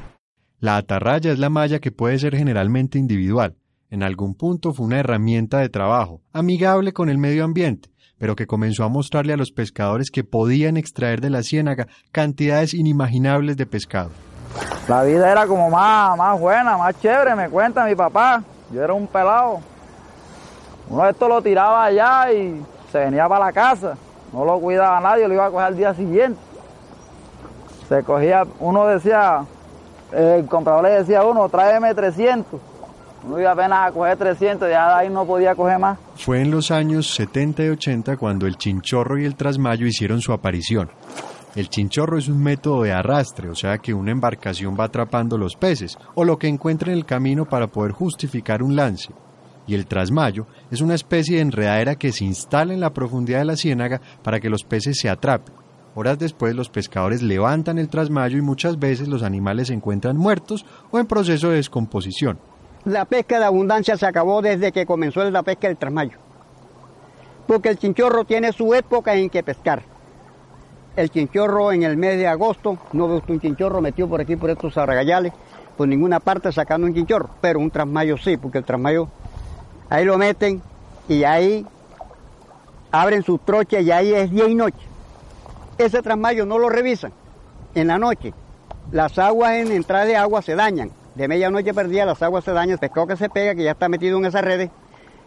La 0.60 0.76
atarraya 0.76 1.32
es 1.32 1.40
la 1.40 1.50
malla 1.50 1.80
que 1.80 1.90
puede 1.90 2.18
ser 2.18 2.36
generalmente 2.36 2.98
individual. 2.98 3.56
En 3.90 4.02
algún 4.02 4.34
punto 4.34 4.72
fue 4.72 4.86
una 4.86 5.00
herramienta 5.00 5.58
de 5.58 5.68
trabajo, 5.68 6.22
amigable 6.32 6.92
con 6.92 7.08
el 7.08 7.18
medio 7.18 7.44
ambiente, 7.44 7.90
pero 8.18 8.36
que 8.36 8.46
comenzó 8.46 8.84
a 8.84 8.88
mostrarle 8.88 9.32
a 9.32 9.36
los 9.36 9.50
pescadores 9.50 10.10
que 10.10 10.24
podían 10.24 10.76
extraer 10.76 11.20
de 11.20 11.30
la 11.30 11.42
ciénaga 11.42 11.86
cantidades 12.12 12.74
inimaginables 12.74 13.56
de 13.56 13.66
pescado. 13.66 14.10
La 14.88 15.02
vida 15.02 15.30
era 15.30 15.46
como 15.46 15.68
más, 15.68 16.16
más 16.16 16.38
buena, 16.40 16.76
más 16.76 16.98
chévere, 17.00 17.34
me 17.34 17.48
cuenta 17.48 17.84
mi 17.84 17.94
papá. 17.94 18.42
Yo 18.72 18.82
era 18.82 18.92
un 18.92 19.06
pelado. 19.06 19.60
Uno 20.88 21.04
de 21.04 21.10
estos 21.10 21.28
lo 21.28 21.42
tiraba 21.42 21.84
allá 21.84 22.32
y 22.32 22.62
se 22.90 22.98
venía 22.98 23.28
para 23.28 23.46
la 23.46 23.52
casa. 23.52 23.96
No 24.32 24.44
lo 24.44 24.60
cuidaba 24.60 25.00
nadie, 25.00 25.26
lo 25.26 25.34
iba 25.34 25.46
a 25.46 25.50
coger 25.50 25.66
al 25.66 25.76
día 25.76 25.94
siguiente. 25.94 26.40
Se 27.88 28.02
cogía, 28.02 28.44
uno 28.60 28.86
decía, 28.86 29.44
el 30.12 30.46
comprador 30.46 30.84
le 30.84 30.90
decía 30.90 31.20
a 31.20 31.24
uno, 31.24 31.48
tráeme 31.48 31.94
300. 31.94 32.60
Uno 33.26 33.40
iba 33.40 33.50
apenas 33.50 33.88
a 33.88 33.92
coger 33.92 34.16
300, 34.16 34.70
ya 34.70 34.98
ahí 34.98 35.10
no 35.10 35.26
podía 35.26 35.56
coger 35.56 35.80
más. 35.80 35.98
Fue 36.14 36.40
en 36.40 36.52
los 36.52 36.70
años 36.70 37.12
70 37.12 37.64
y 37.64 37.68
80 37.70 38.16
cuando 38.18 38.46
el 38.46 38.56
chinchorro 38.56 39.18
y 39.18 39.24
el 39.24 39.34
trasmayo 39.34 39.84
hicieron 39.84 40.20
su 40.20 40.32
aparición. 40.32 40.90
El 41.56 41.68
chinchorro 41.68 42.18
es 42.18 42.28
un 42.28 42.40
método 42.40 42.82
de 42.82 42.92
arrastre, 42.92 43.48
o 43.48 43.54
sea 43.56 43.78
que 43.78 43.92
una 43.92 44.12
embarcación 44.12 44.76
va 44.78 44.84
atrapando 44.84 45.36
los 45.36 45.56
peces 45.56 45.98
o 46.14 46.24
lo 46.24 46.38
que 46.38 46.46
encuentre 46.46 46.92
en 46.92 46.98
el 46.98 47.04
camino 47.04 47.46
para 47.46 47.66
poder 47.66 47.90
justificar 47.90 48.62
un 48.62 48.76
lance. 48.76 49.12
Y 49.66 49.74
el 49.74 49.86
trasmayo 49.86 50.46
es 50.70 50.80
una 50.80 50.94
especie 50.94 51.36
de 51.36 51.42
enredadera 51.42 51.96
que 51.96 52.12
se 52.12 52.24
instala 52.24 52.74
en 52.74 52.80
la 52.80 52.92
profundidad 52.92 53.40
de 53.40 53.46
la 53.46 53.56
ciénaga 53.56 54.00
para 54.22 54.38
que 54.38 54.50
los 54.50 54.62
peces 54.62 55.00
se 55.00 55.08
atrapen. 55.08 55.54
Horas 55.96 56.18
después 56.18 56.54
los 56.54 56.68
pescadores 56.68 57.22
levantan 57.22 57.78
el 57.78 57.88
trasmayo 57.88 58.38
y 58.38 58.42
muchas 58.42 58.78
veces 58.78 59.08
los 59.08 59.22
animales 59.24 59.68
se 59.68 59.74
encuentran 59.74 60.16
muertos 60.16 60.64
o 60.92 60.98
en 60.98 61.06
proceso 61.06 61.48
de 61.48 61.56
descomposición. 61.56 62.38
La 62.86 63.04
pesca 63.04 63.40
de 63.40 63.44
abundancia 63.44 63.96
se 63.96 64.06
acabó 64.06 64.40
desde 64.40 64.70
que 64.70 64.86
comenzó 64.86 65.28
la 65.28 65.42
pesca 65.42 65.66
del 65.66 65.76
trasmayo. 65.76 66.18
Porque 67.48 67.68
el 67.68 67.78
chinchorro 67.78 68.24
tiene 68.24 68.52
su 68.52 68.74
época 68.74 69.16
en 69.16 69.28
que 69.28 69.42
pescar. 69.42 69.82
El 70.94 71.10
chinchorro 71.10 71.72
en 71.72 71.82
el 71.82 71.96
mes 71.96 72.16
de 72.16 72.28
agosto, 72.28 72.78
no 72.92 73.08
ve 73.08 73.16
usted 73.16 73.34
un 73.34 73.40
chinchorro 73.40 73.80
metido 73.80 74.08
por 74.08 74.20
aquí 74.20 74.36
por 74.36 74.50
estos 74.50 74.78
arragallales, 74.78 75.32
por 75.76 75.88
ninguna 75.88 76.20
parte 76.20 76.52
sacando 76.52 76.86
un 76.86 76.94
chinchorro, 76.94 77.28
pero 77.40 77.58
un 77.58 77.72
trasmayo 77.72 78.16
sí, 78.18 78.36
porque 78.36 78.58
el 78.58 78.64
trasmayo 78.64 79.08
ahí 79.90 80.04
lo 80.04 80.16
meten 80.16 80.62
y 81.08 81.24
ahí 81.24 81.66
abren 82.92 83.24
sus 83.24 83.44
trochas 83.44 83.82
y 83.82 83.90
ahí 83.90 84.14
es 84.14 84.30
día 84.30 84.46
y 84.46 84.54
noche. 84.54 84.86
Ese 85.76 86.02
trasmayo 86.02 86.46
no 86.46 86.56
lo 86.56 86.68
revisan 86.68 87.12
en 87.74 87.88
la 87.88 87.98
noche. 87.98 88.32
Las 88.92 89.18
aguas 89.18 89.54
en 89.54 89.72
entrada 89.72 90.04
de 90.04 90.16
agua 90.16 90.40
se 90.40 90.54
dañan. 90.54 90.92
De 91.16 91.28
medianoche 91.28 91.72
perdida 91.72 92.04
las 92.04 92.22
aguas 92.22 92.44
se 92.44 92.52
dañan, 92.52 92.72
el 92.72 92.78
pescado 92.78 93.06
que 93.06 93.16
se 93.16 93.30
pega, 93.30 93.54
que 93.54 93.64
ya 93.64 93.70
está 93.70 93.88
metido 93.88 94.18
en 94.18 94.26
esas 94.26 94.44
redes. 94.44 94.70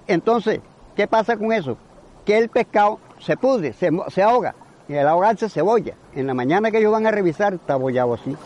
Entonces, 0.05 0.59
¿qué 0.95 1.07
pasa 1.07 1.35
con 1.35 1.51
eso? 1.51 1.77
Que 2.25 2.37
el 2.37 2.49
pescado 2.49 2.99
se 3.19 3.35
pudre, 3.35 3.73
se, 3.73 4.21
ahoga. 4.21 4.53
Y 4.87 4.95
al 4.95 5.07
ahogarse 5.07 5.49
se 5.49 5.63
bolla. 5.63 5.95
En 6.13 6.27
la 6.27 6.35
mañana 6.35 6.69
que 6.69 6.77
ellos 6.77 6.91
van 6.91 7.07
a 7.07 7.11
revisar, 7.11 7.55
está 7.55 7.75
bollado 7.75 8.13
así. 8.13 8.37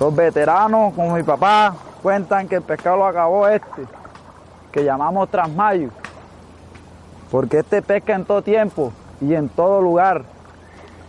Los 0.00 0.16
veteranos, 0.16 0.94
como 0.94 1.14
mi 1.14 1.22
papá, 1.22 1.76
cuentan 2.02 2.48
que 2.48 2.56
el 2.56 2.62
pescado 2.62 2.96
lo 2.96 3.06
acabó 3.06 3.46
este, 3.46 3.82
que 4.72 4.82
llamamos 4.82 5.30
trasmayo. 5.30 5.90
Porque 7.30 7.60
este 7.60 7.82
pesca 7.82 8.14
en 8.14 8.24
todo 8.24 8.42
tiempo 8.42 8.92
y 9.20 9.34
en 9.34 9.48
todo 9.48 9.80
lugar. 9.80 10.24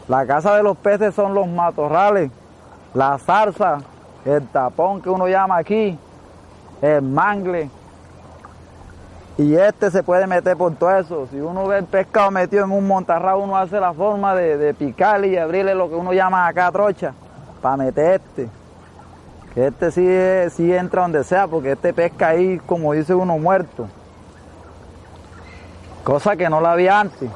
La 0.08 0.28
casa 0.28 0.56
de 0.56 0.62
los 0.62 0.78
peces 0.78 1.16
son 1.16 1.34
los 1.34 1.48
matorrales, 1.48 2.30
la 2.94 3.18
zarza, 3.18 3.80
el 4.26 4.48
tapón 4.48 5.02
que 5.02 5.10
uno 5.10 5.28
llama 5.28 5.58
aquí, 5.58 5.98
el 6.82 7.02
mangle. 7.02 7.70
Y 9.38 9.56
este 9.56 9.92
se 9.92 10.02
puede 10.02 10.26
meter 10.28 10.58
por 10.58 10.74
todo 10.76 10.98
eso. 10.98 11.28
Si 11.30 11.40
uno 11.40 11.68
ve 11.68 11.80
el 11.80 11.86
pescado 11.86 12.32
metido 12.32 12.66
en 12.66 12.72
un 12.72 12.88
montarrado, 12.88 13.40
uno 13.40 13.56
hace 13.56 13.80
la 13.80 13.94
forma 13.94 14.34
de, 14.34 14.58
de 14.58 14.74
picarle 14.74 15.28
y 15.28 15.38
abrirle 15.38 15.76
lo 15.76 15.90
que 15.90 15.96
uno 15.96 16.14
llama 16.14 16.48
acá 16.48 16.72
trocha, 16.72 17.14
para 17.62 17.78
meter 17.78 18.22
este. 18.22 18.50
Que 19.54 19.68
este 19.68 19.92
sí, 19.92 20.56
sí 20.56 20.74
entra 20.74 21.04
donde 21.04 21.24
sea, 21.24 21.48
porque 21.48 21.74
este 21.74 21.94
pesca 21.94 22.30
ahí, 22.30 22.60
como 22.66 22.94
dice 22.94 23.14
uno, 23.14 23.38
muerto. 23.38 23.88
Cosa 26.04 26.36
que 26.36 26.50
no 26.50 26.62
la 26.62 26.72
había 26.72 27.00
antes. 27.00 27.30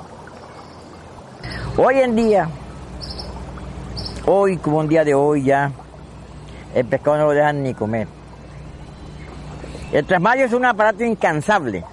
Hoy 1.77 2.00
en 2.00 2.15
día, 2.15 2.50
hoy 4.25 4.58
como 4.58 4.79
un 4.79 4.88
día 4.88 5.03
de 5.03 5.15
hoy 5.15 5.43
ya, 5.43 5.72
el 6.76 6.86
pescado 6.86 7.18
no 7.18 7.26
lo 7.26 7.32
dejan 7.32 7.64
ni 7.64 7.74
comer. 7.74 8.08
El 9.92 10.06
trasmayo 10.06 10.46
es 10.46 10.54
un 10.54 10.66
aparato 10.66 11.04
incansable. 11.04 11.84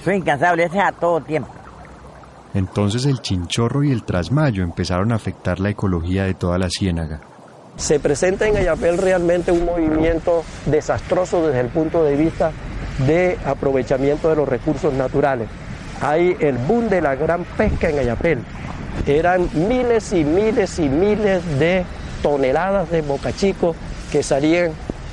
Es 0.00 0.14
incansable, 0.14 0.64
ese 0.64 0.78
es 0.78 0.84
a 0.84 0.92
todo 0.92 1.20
tiempo. 1.20 1.50
Entonces 2.52 3.06
el 3.06 3.20
chinchorro 3.20 3.84
y 3.84 3.92
el 3.92 4.02
trasmayo 4.02 4.62
empezaron 4.62 5.12
a 5.12 5.14
afectar 5.14 5.60
la 5.60 5.70
ecología 5.70 6.24
de 6.24 6.34
toda 6.34 6.58
la 6.58 6.68
ciénaga. 6.68 7.20
Se 7.76 8.00
presenta 8.00 8.46
en 8.46 8.56
Ayapel 8.56 8.98
realmente 8.98 9.52
un 9.52 9.64
movimiento 9.64 10.42
desastroso 10.66 11.46
desde 11.46 11.60
el 11.60 11.68
punto 11.68 12.04
de 12.04 12.16
vista 12.16 12.52
de 13.06 13.38
aprovechamiento 13.46 14.28
de 14.28 14.36
los 14.36 14.48
recursos 14.48 14.92
naturales. 14.92 15.48
Hay 16.02 16.36
el 16.40 16.58
boom 16.58 16.88
de 16.88 17.00
la 17.00 17.14
gran 17.14 17.44
pesca 17.44 17.88
en 17.88 18.00
Ayapel. 18.00 18.40
Eran 19.06 19.48
miles 19.54 20.12
y 20.12 20.24
miles 20.24 20.78
y 20.78 20.88
miles 20.88 21.58
de 21.58 21.84
toneladas 22.22 22.90
de 22.90 23.02
bocachico 23.02 23.74
que 24.12 24.22
salían 24.22 24.72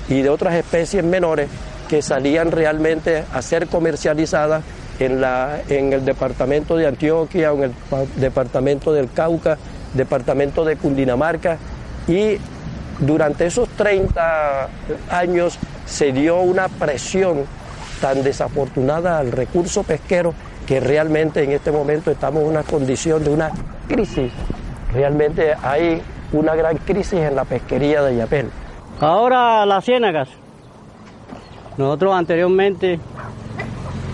y 0.10 0.22
de 0.22 0.30
otras 0.30 0.56
especies 0.56 1.04
menores 1.04 1.50
que 1.88 2.02
salían 2.02 2.52
realmente 2.52 3.24
a 3.34 3.42
ser 3.42 3.68
comercializadas 3.68 4.64
en, 5.00 5.22
la, 5.22 5.60
en 5.70 5.94
el 5.94 6.04
departamento 6.06 6.76
de 6.76 6.88
Antioquia, 6.88 7.52
en 7.52 7.64
el 7.64 7.72
departamento 8.16 8.94
del 8.94 9.12
Cauca, 9.12 9.58
departamento 9.94 10.66
de 10.66 10.76
Cundinamarca 10.76 11.58
y 12.08 12.38
durante 13.00 13.46
esos 13.46 13.70
30 13.70 14.70
años 15.12 15.58
se 15.86 16.12
dio 16.12 16.42
una 16.42 16.68
presión 16.68 17.46
tan 18.02 18.24
desafortunada 18.24 19.20
al 19.20 19.32
recurso 19.32 19.84
pesquero 19.84 20.34
que 20.66 20.80
realmente 20.80 21.44
en 21.44 21.52
este 21.52 21.72
momento 21.72 22.12
estamos 22.12 22.44
en 22.44 22.50
una 22.50 22.64
condición 22.64 23.24
de 23.24 23.30
una 23.30 23.52
crisis. 23.88 24.32
Realmente 24.94 25.54
hay 25.62 26.02
una 26.34 26.56
gran 26.56 26.78
crisis 26.78 27.20
en 27.20 27.36
la 27.36 27.46
pesquería 27.46 28.02
de 28.02 28.18
Yapel. 28.18 28.50
Ahora 29.00 29.66
las 29.66 29.86
ciénagas. 29.86 30.30
Nosotros 31.78 32.16
anteriormente 32.16 33.00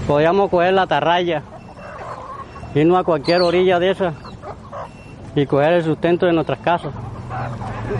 podíamos 0.07 0.49
coger 0.49 0.73
la 0.73 0.85
tarraya, 0.85 1.43
irnos 2.75 2.97
a 2.97 3.03
cualquier 3.03 3.41
orilla 3.41 3.79
de 3.79 3.91
esa 3.91 4.13
y 5.35 5.45
coger 5.45 5.73
el 5.73 5.83
sustento 5.83 6.25
de 6.25 6.33
nuestras 6.33 6.59
casas. 6.59 6.93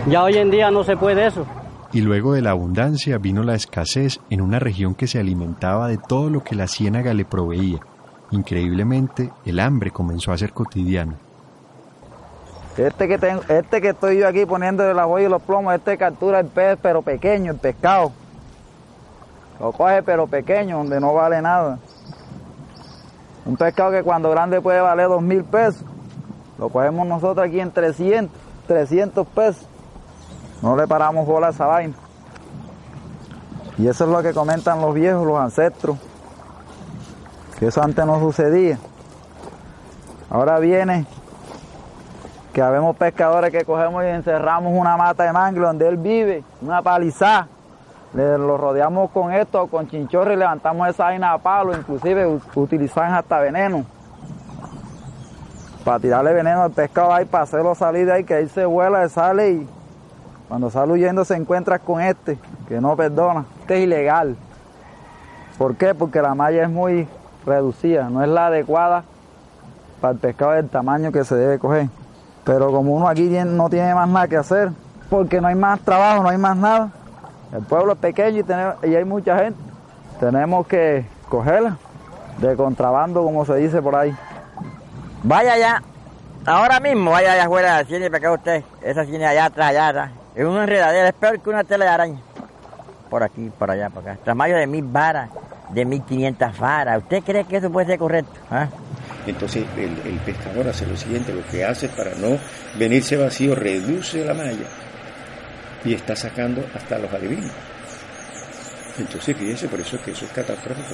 Ya 0.08 0.22
hoy 0.22 0.36
en 0.36 0.50
día 0.50 0.70
no 0.70 0.84
se 0.84 0.96
puede 0.96 1.26
eso. 1.26 1.46
Y 1.92 2.00
luego 2.00 2.34
de 2.34 2.42
la 2.42 2.50
abundancia 2.50 3.18
vino 3.18 3.42
la 3.42 3.54
escasez 3.54 4.20
en 4.28 4.40
una 4.40 4.58
región 4.58 4.94
que 4.94 5.06
se 5.06 5.18
alimentaba 5.18 5.88
de 5.88 5.96
todo 5.96 6.28
lo 6.28 6.42
que 6.42 6.56
la 6.56 6.66
ciénaga 6.66 7.14
le 7.14 7.24
proveía. 7.24 7.78
Increíblemente, 8.32 9.30
el 9.44 9.60
hambre 9.60 9.92
comenzó 9.92 10.32
a 10.32 10.38
ser 10.38 10.52
cotidiano. 10.52 11.14
Este 12.76 13.06
que, 13.06 13.18
tengo, 13.18 13.42
este 13.48 13.80
que 13.80 13.90
estoy 13.90 14.18
yo 14.18 14.26
aquí 14.26 14.46
poniendo 14.46 14.92
la 14.92 15.04
boya 15.04 15.26
y 15.26 15.28
los 15.28 15.42
plomos, 15.42 15.74
este 15.74 15.96
captura 15.96 16.40
el 16.40 16.46
pez, 16.46 16.76
pero 16.82 17.02
pequeño, 17.02 17.52
el 17.52 17.58
pescado. 17.58 18.10
Lo 19.60 19.70
coge, 19.70 20.02
pero 20.02 20.26
pequeño, 20.26 20.78
donde 20.78 20.98
no 20.98 21.14
vale 21.14 21.40
nada. 21.40 21.78
Un 23.46 23.56
pescado 23.56 23.92
que 23.92 24.02
cuando 24.02 24.30
grande 24.30 24.60
puede 24.60 24.80
valer 24.80 25.08
dos 25.08 25.22
mil 25.22 25.44
pesos. 25.44 25.84
Lo 26.58 26.68
cogemos 26.68 27.06
nosotros 27.06 27.46
aquí 27.46 27.60
en 27.60 27.70
300, 27.70 28.36
300 28.66 29.26
pesos. 29.28 29.68
No 30.60 30.76
le 30.76 30.88
paramos 30.88 31.26
bola 31.26 31.48
a 31.48 31.50
esa 31.50 31.66
vaina. 31.66 31.94
Y 33.78 33.86
eso 33.86 34.04
es 34.04 34.10
lo 34.10 34.22
que 34.22 34.32
comentan 34.32 34.80
los 34.80 34.94
viejos, 34.94 35.24
los 35.24 35.38
ancestros. 35.38 35.96
Que 37.58 37.66
eso 37.66 37.82
antes 37.82 38.04
no 38.04 38.18
sucedía. 38.18 38.78
Ahora 40.28 40.58
viene 40.58 41.06
que 42.54 42.62
habemos 42.62 42.96
pescadores 42.96 43.50
que 43.50 43.64
cogemos 43.64 44.04
y 44.04 44.06
encerramos 44.06 44.72
una 44.74 44.96
mata 44.96 45.24
de 45.24 45.32
mangle 45.32 45.66
donde 45.66 45.88
él 45.88 45.96
vive, 45.96 46.44
una 46.62 46.80
palizada. 46.80 47.48
Le, 48.14 48.38
lo 48.38 48.56
rodeamos 48.56 49.10
con 49.10 49.32
esto, 49.32 49.66
con 49.66 49.88
chinchorro 49.88 50.32
y 50.32 50.36
levantamos 50.36 50.88
esa 50.88 51.04
vaina 51.04 51.32
a 51.32 51.38
palo, 51.38 51.76
inclusive 51.76 52.40
utilizan 52.54 53.12
hasta 53.12 53.40
veneno. 53.40 53.84
Para 55.84 55.98
tirarle 55.98 56.32
veneno 56.32 56.62
al 56.62 56.70
pescado 56.70 57.12
ahí, 57.12 57.24
para 57.24 57.42
hacerlo 57.42 57.74
salir 57.74 58.06
de 58.06 58.12
ahí, 58.12 58.24
que 58.24 58.34
ahí 58.34 58.48
se 58.48 58.64
vuela, 58.64 59.06
sale 59.08 59.50
y 59.50 59.68
cuando 60.46 60.70
sale 60.70 60.92
huyendo 60.92 61.24
se 61.24 61.34
encuentra 61.34 61.80
con 61.80 62.00
este, 62.00 62.38
que 62.68 62.80
no 62.80 62.94
perdona. 62.94 63.46
Este 63.62 63.78
es 63.78 63.80
ilegal. 63.82 64.36
¿Por 65.58 65.74
qué? 65.74 65.92
Porque 65.92 66.22
la 66.22 66.36
malla 66.36 66.62
es 66.62 66.70
muy 66.70 67.08
reducida, 67.44 68.08
no 68.10 68.22
es 68.22 68.28
la 68.28 68.46
adecuada 68.46 69.02
para 70.00 70.12
el 70.12 70.20
pescado 70.20 70.52
del 70.52 70.68
tamaño 70.68 71.10
que 71.10 71.24
se 71.24 71.34
debe 71.34 71.58
coger. 71.58 71.88
Pero 72.44 72.70
como 72.70 72.94
uno 72.94 73.08
aquí 73.08 73.28
no 73.28 73.70
tiene 73.70 73.94
más 73.94 74.08
nada 74.08 74.28
que 74.28 74.36
hacer, 74.36 74.70
porque 75.08 75.40
no 75.40 75.48
hay 75.48 75.54
más 75.54 75.80
trabajo, 75.80 76.22
no 76.22 76.28
hay 76.28 76.38
más 76.38 76.56
nada, 76.56 76.90
el 77.52 77.62
pueblo 77.62 77.92
es 77.92 77.98
pequeño 77.98 78.40
y, 78.40 78.42
tenemos, 78.42 78.74
y 78.82 78.94
hay 78.94 79.04
mucha 79.04 79.38
gente, 79.38 79.58
tenemos 80.20 80.66
que 80.66 81.06
cogerla 81.28 81.76
de 82.38 82.56
contrabando, 82.56 83.22
como 83.22 83.44
se 83.44 83.54
dice 83.56 83.80
por 83.80 83.96
ahí. 83.96 84.14
Vaya 85.22 85.54
allá, 85.54 85.82
ahora 86.44 86.80
mismo 86.80 87.12
vaya 87.12 87.32
allá 87.32 87.44
afuera 87.44 87.76
del 87.78 87.86
cine 87.86 88.10
para 88.10 88.32
usted, 88.32 88.62
esa 88.82 89.04
cine 89.04 89.26
allá 89.26 89.46
atrás, 89.46 89.70
allá 89.70 89.88
atrás. 89.88 90.10
Es 90.34 90.44
una 90.44 90.64
enredadera, 90.64 91.08
es 91.08 91.14
peor 91.14 91.40
que 91.40 91.50
una 91.50 91.64
tela 91.64 91.84
de 91.84 91.90
araña. 91.90 92.18
Por 93.08 93.22
aquí, 93.22 93.50
por 93.56 93.70
allá, 93.70 93.88
por 93.88 94.02
acá. 94.02 94.18
Tamaño 94.24 94.56
de 94.56 94.66
mil 94.66 94.84
varas, 94.84 95.30
de 95.70 95.84
mil 95.84 96.02
quinientas 96.02 96.58
varas. 96.58 96.98
¿Usted 96.98 97.22
cree 97.22 97.44
que 97.44 97.58
eso 97.58 97.70
puede 97.70 97.86
ser 97.86 97.98
correcto? 97.98 98.32
¿Ah? 98.50 98.66
Entonces 99.26 99.64
el, 99.76 100.18
pescador 100.20 100.68
hace 100.68 100.86
lo 100.86 100.96
siguiente, 100.96 101.32
lo 101.32 101.46
que 101.46 101.64
hace 101.64 101.88
para 101.88 102.14
no 102.14 102.38
venirse 102.78 103.16
vacío, 103.16 103.54
reduce 103.54 104.24
la 104.24 104.34
malla 104.34 104.66
y 105.84 105.94
está 105.94 106.14
sacando 106.14 106.64
hasta 106.74 106.98
los 106.98 107.12
adivinos. 107.12 107.50
Entonces 108.98 109.36
fíjense, 109.36 109.68
por 109.68 109.80
eso 109.80 109.96
es 109.96 110.02
que 110.02 110.10
eso 110.12 110.24
es 110.24 110.30
catastrófico. 110.32 110.88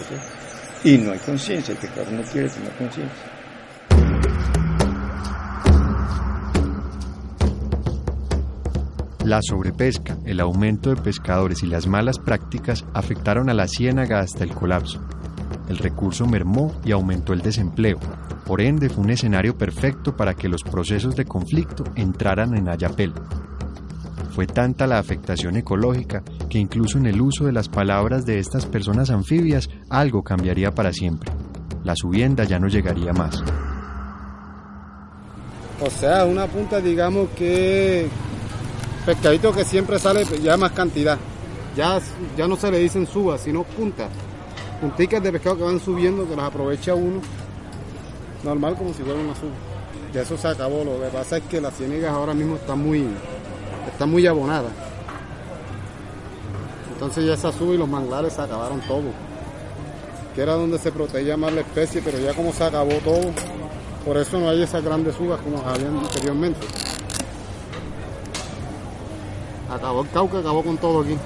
Y 0.84 0.96
no 0.98 1.12
hay 1.12 1.18
conciencia, 1.18 1.72
el 1.72 1.78
pescador 1.78 2.12
no 2.12 2.22
quiere 2.22 2.48
tener 2.48 2.72
conciencia. 2.72 3.40
La 9.24 9.40
sobrepesca, 9.42 10.16
el 10.24 10.40
aumento 10.40 10.94
de 10.94 11.00
pescadores 11.00 11.62
y 11.62 11.66
las 11.66 11.86
malas 11.86 12.18
prácticas 12.18 12.84
afectaron 12.94 13.50
a 13.50 13.54
la 13.54 13.68
ciénaga 13.68 14.18
hasta 14.18 14.44
el 14.44 14.50
colapso. 14.50 15.00
El 15.70 15.78
recurso 15.78 16.26
mermó 16.26 16.74
y 16.84 16.90
aumentó 16.90 17.32
el 17.32 17.42
desempleo. 17.42 18.00
Por 18.44 18.60
ende, 18.60 18.88
fue 18.88 19.04
un 19.04 19.10
escenario 19.10 19.56
perfecto 19.56 20.16
para 20.16 20.34
que 20.34 20.48
los 20.48 20.64
procesos 20.64 21.14
de 21.14 21.24
conflicto 21.24 21.84
entraran 21.94 22.56
en 22.56 22.68
Ayapel. 22.68 23.14
Fue 24.34 24.48
tanta 24.48 24.88
la 24.88 24.98
afectación 24.98 25.56
ecológica 25.56 26.24
que 26.48 26.58
incluso 26.58 26.98
en 26.98 27.06
el 27.06 27.20
uso 27.20 27.44
de 27.44 27.52
las 27.52 27.68
palabras 27.68 28.26
de 28.26 28.40
estas 28.40 28.66
personas 28.66 29.10
anfibias 29.10 29.68
algo 29.88 30.24
cambiaría 30.24 30.72
para 30.72 30.92
siempre. 30.92 31.30
La 31.84 31.94
subienda 31.94 32.42
ya 32.42 32.58
no 32.58 32.66
llegaría 32.66 33.12
más. 33.12 33.40
O 35.80 35.88
sea, 35.88 36.24
una 36.24 36.48
punta 36.48 36.80
digamos 36.80 37.28
que 37.36 38.08
pescadito 39.06 39.52
que 39.52 39.64
siempre 39.64 40.00
sale 40.00 40.24
ya 40.42 40.56
más 40.56 40.72
cantidad. 40.72 41.16
Ya, 41.76 42.00
ya 42.36 42.48
no 42.48 42.56
se 42.56 42.72
le 42.72 42.80
dicen 42.80 43.06
suba, 43.06 43.38
sino 43.38 43.62
punta. 43.62 44.08
Punticas 44.80 45.22
de 45.22 45.32
pescado 45.32 45.58
que 45.58 45.62
van 45.62 45.78
subiendo, 45.78 46.26
que 46.26 46.34
las 46.34 46.46
aprovecha 46.46 46.94
uno. 46.94 47.20
Normal 48.42 48.76
como 48.76 48.94
si 48.94 49.02
fuera 49.02 49.20
una 49.20 49.34
suba. 49.34 49.50
Ya 50.14 50.22
eso 50.22 50.38
se 50.38 50.48
acabó. 50.48 50.82
Lo 50.84 50.98
que 51.00 51.08
pasa 51.08 51.36
es 51.36 51.42
que 51.44 51.60
las 51.60 51.74
ciénegas 51.76 52.12
ahora 52.12 52.32
mismo 52.32 52.56
están 52.56 52.82
muy, 52.82 53.06
están 53.86 54.10
muy 54.10 54.26
abonadas. 54.26 54.72
Entonces 56.92 57.26
ya 57.26 57.34
esa 57.34 57.52
suba 57.52 57.74
y 57.74 57.78
los 57.78 57.88
manglares 57.88 58.32
se 58.32 58.40
acabaron 58.40 58.80
todo. 58.80 59.12
Que 60.34 60.42
era 60.42 60.54
donde 60.54 60.78
se 60.78 60.92
protegía 60.92 61.36
más 61.36 61.52
la 61.52 61.60
especie, 61.60 62.00
pero 62.02 62.18
ya 62.18 62.32
como 62.32 62.52
se 62.52 62.64
acabó 62.64 62.92
todo, 63.04 63.32
por 64.04 64.16
eso 64.16 64.38
no 64.38 64.48
hay 64.48 64.62
esas 64.62 64.82
grandes 64.82 65.14
subas 65.14 65.40
como 65.40 65.58
habían 65.58 65.98
anteriormente. 65.98 66.60
Acabó 69.70 70.02
el 70.02 70.10
Cauca, 70.10 70.38
acabó 70.38 70.62
con 70.62 70.78
todo 70.78 71.02
aquí. 71.02 71.16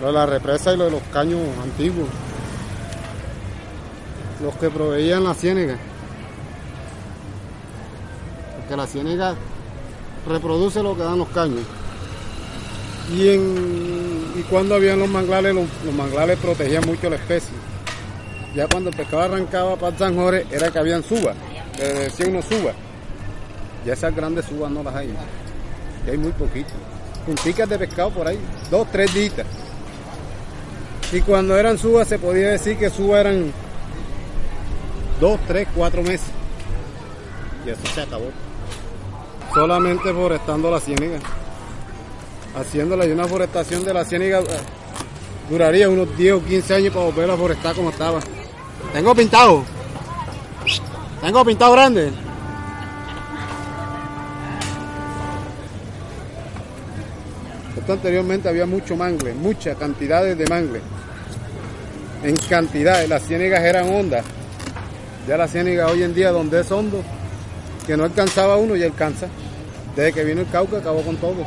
Lo 0.00 0.06
de 0.08 0.12
la 0.12 0.26
represa 0.26 0.72
y 0.72 0.76
lo 0.76 0.84
de 0.84 0.90
los 0.92 1.02
caños 1.12 1.40
antiguos. 1.62 2.08
Los 4.42 4.54
que 4.56 4.70
proveían 4.70 5.24
la 5.24 5.34
ciénega. 5.34 5.76
que 8.68 8.76
la 8.76 8.86
ciénaga 8.86 9.34
reproduce 10.28 10.82
lo 10.82 10.94
que 10.94 11.02
dan 11.02 11.18
los 11.18 11.28
caños. 11.28 11.62
Y, 13.10 13.28
en, 13.30 14.32
y 14.36 14.42
cuando 14.42 14.74
habían 14.74 14.98
los 14.98 15.08
manglares, 15.08 15.54
los, 15.54 15.64
los 15.84 15.94
manglares 15.94 16.38
protegían 16.38 16.86
mucho 16.86 17.08
la 17.08 17.16
especie. 17.16 17.54
Ya 18.54 18.66
cuando 18.68 18.90
el 18.90 18.96
pescado 18.96 19.22
arrancaba 19.22 19.76
para 19.76 19.96
San 19.96 20.14
Jorge 20.16 20.46
era 20.50 20.70
que 20.70 20.78
habían 20.78 21.02
subas, 21.02 21.34
le 21.78 21.92
decían 21.94 22.30
unos 22.30 22.44
subas. 22.44 22.74
Ya 23.86 23.94
esas 23.94 24.14
grandes 24.14 24.44
subas 24.44 24.70
no 24.70 24.82
las 24.82 24.94
hay. 24.94 25.08
Ya 26.04 26.12
hay 26.12 26.18
muy 26.18 26.32
poquitas. 26.32 26.74
Punticas 27.24 27.68
de 27.68 27.78
pescado 27.78 28.10
por 28.10 28.26
ahí, 28.26 28.38
dos, 28.70 28.86
tres 28.92 29.12
días. 29.14 29.46
Y 31.12 31.20
cuando 31.22 31.56
eran 31.56 31.78
subas 31.78 32.08
se 32.08 32.18
podía 32.18 32.50
decir 32.50 32.76
que 32.76 32.90
subas 32.90 33.20
eran 33.20 33.52
dos, 35.20 35.38
tres, 35.46 35.66
cuatro 35.74 36.02
meses. 36.02 36.28
Y 37.64 37.70
eso 37.70 37.80
se 37.94 38.02
acabó. 38.02 38.30
Solamente 39.54 40.12
forestando 40.12 40.70
la 40.70 40.80
ciénaga. 40.80 41.18
Haciéndola 42.54 43.06
y 43.06 43.12
una 43.12 43.26
forestación 43.26 43.84
de 43.84 43.94
la 43.94 44.04
ciénaga 44.04 44.40
eh, 44.40 44.44
duraría 45.48 45.88
unos 45.88 46.16
10 46.16 46.34
o 46.34 46.44
15 46.44 46.74
años 46.74 46.92
para 46.92 47.06
volver 47.06 47.30
a 47.30 47.36
forestar 47.36 47.74
como 47.74 47.90
estaba. 47.90 48.20
Tengo 48.92 49.14
pintado. 49.14 49.64
Tengo 51.22 51.44
pintado 51.44 51.72
grande. 51.72 52.12
Anteriormente 57.92 58.48
había 58.48 58.66
mucho 58.66 58.96
mangle, 58.96 59.34
muchas 59.34 59.76
cantidades 59.76 60.36
de 60.36 60.46
mangle. 60.46 60.80
En 62.22 62.36
cantidades, 62.48 63.08
las 63.08 63.22
ciénegas 63.22 63.62
eran 63.62 63.88
hondas. 63.88 64.24
Ya 65.26 65.36
la 65.36 65.48
ciénaga 65.48 65.88
hoy 65.88 66.02
en 66.02 66.14
día 66.14 66.30
donde 66.30 66.60
es 66.60 66.70
hondo, 66.70 67.02
que 67.86 67.96
no 67.96 68.04
alcanzaba 68.04 68.56
uno 68.56 68.76
y 68.76 68.82
alcanza. 68.82 69.28
Desde 69.94 70.12
que 70.12 70.24
vino 70.24 70.40
el 70.40 70.48
Cauca 70.48 70.78
acabó 70.78 71.02
con 71.02 71.16
todo. 71.16 71.44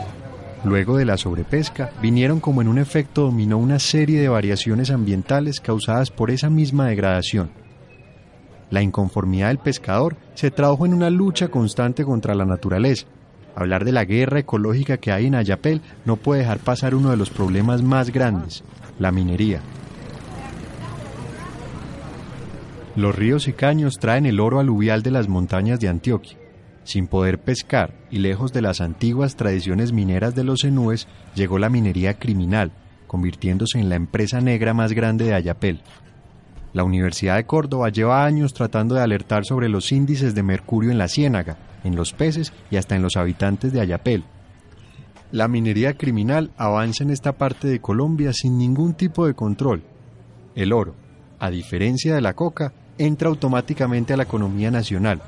Luego 0.63 0.97
de 0.97 1.05
la 1.05 1.17
sobrepesca, 1.17 1.91
vinieron 2.01 2.39
como 2.39 2.61
en 2.61 2.67
un 2.67 2.77
efecto 2.77 3.23
dominó 3.23 3.57
una 3.57 3.79
serie 3.79 4.21
de 4.21 4.29
variaciones 4.29 4.91
ambientales 4.91 5.59
causadas 5.59 6.11
por 6.11 6.29
esa 6.29 6.49
misma 6.49 6.87
degradación. 6.87 7.49
La 8.69 8.81
inconformidad 8.81 9.47
del 9.47 9.57
pescador 9.57 10.15
se 10.35 10.51
tradujo 10.51 10.85
en 10.85 10.93
una 10.93 11.09
lucha 11.09 11.49
constante 11.49 12.05
contra 12.05 12.35
la 12.35 12.45
naturaleza. 12.45 13.07
Hablar 13.55 13.83
de 13.83 13.91
la 13.91 14.05
guerra 14.05 14.39
ecológica 14.39 14.97
que 14.97 15.11
hay 15.11 15.27
en 15.27 15.35
Ayapel 15.35 15.81
no 16.05 16.15
puede 16.15 16.41
dejar 16.41 16.59
pasar 16.59 16.95
uno 16.95 17.09
de 17.11 17.17
los 17.17 17.29
problemas 17.29 17.81
más 17.81 18.11
grandes, 18.11 18.63
la 18.97 19.11
minería. 19.11 19.61
Los 22.95 23.15
ríos 23.15 23.47
y 23.47 23.53
caños 23.53 23.99
traen 23.99 24.25
el 24.25 24.39
oro 24.39 24.59
aluvial 24.59 25.01
de 25.01 25.11
las 25.11 25.27
montañas 25.27 25.79
de 25.79 25.87
Antioquia. 25.87 26.37
Sin 26.83 27.07
poder 27.07 27.39
pescar 27.39 27.93
y 28.09 28.17
lejos 28.17 28.51
de 28.53 28.61
las 28.61 28.81
antiguas 28.81 29.35
tradiciones 29.35 29.93
mineras 29.93 30.35
de 30.35 30.43
los 30.43 30.61
cenúes, 30.61 31.07
llegó 31.35 31.59
la 31.59 31.69
minería 31.69 32.15
criminal, 32.15 32.71
convirtiéndose 33.07 33.79
en 33.79 33.87
la 33.87 33.95
empresa 33.95 34.41
negra 34.41 34.73
más 34.73 34.93
grande 34.93 35.25
de 35.25 35.33
Ayapel. 35.33 35.81
La 36.73 36.83
Universidad 36.83 37.35
de 37.35 37.45
Córdoba 37.45 37.89
lleva 37.89 38.25
años 38.25 38.53
tratando 38.53 38.95
de 38.95 39.01
alertar 39.01 39.45
sobre 39.45 39.69
los 39.69 39.91
índices 39.91 40.33
de 40.33 40.43
mercurio 40.43 40.91
en 40.91 40.97
la 40.97 41.07
ciénaga, 41.07 41.57
en 41.83 41.95
los 41.95 42.13
peces 42.13 42.53
y 42.69 42.77
hasta 42.77 42.95
en 42.95 43.01
los 43.01 43.17
habitantes 43.17 43.73
de 43.73 43.81
Ayapel. 43.81 44.23
La 45.31 45.47
minería 45.47 45.93
criminal 45.93 46.51
avanza 46.57 47.03
en 47.03 47.09
esta 47.09 47.33
parte 47.33 47.67
de 47.67 47.79
Colombia 47.79 48.33
sin 48.33 48.57
ningún 48.57 48.93
tipo 48.93 49.25
de 49.25 49.33
control. 49.33 49.81
El 50.55 50.73
oro, 50.73 50.93
a 51.39 51.49
diferencia 51.49 52.13
de 52.13 52.21
la 52.21 52.33
coca, 52.33 52.73
entra 52.97 53.29
automáticamente 53.29 54.13
a 54.13 54.17
la 54.17 54.23
economía 54.23 54.71
nacional. 54.71 55.21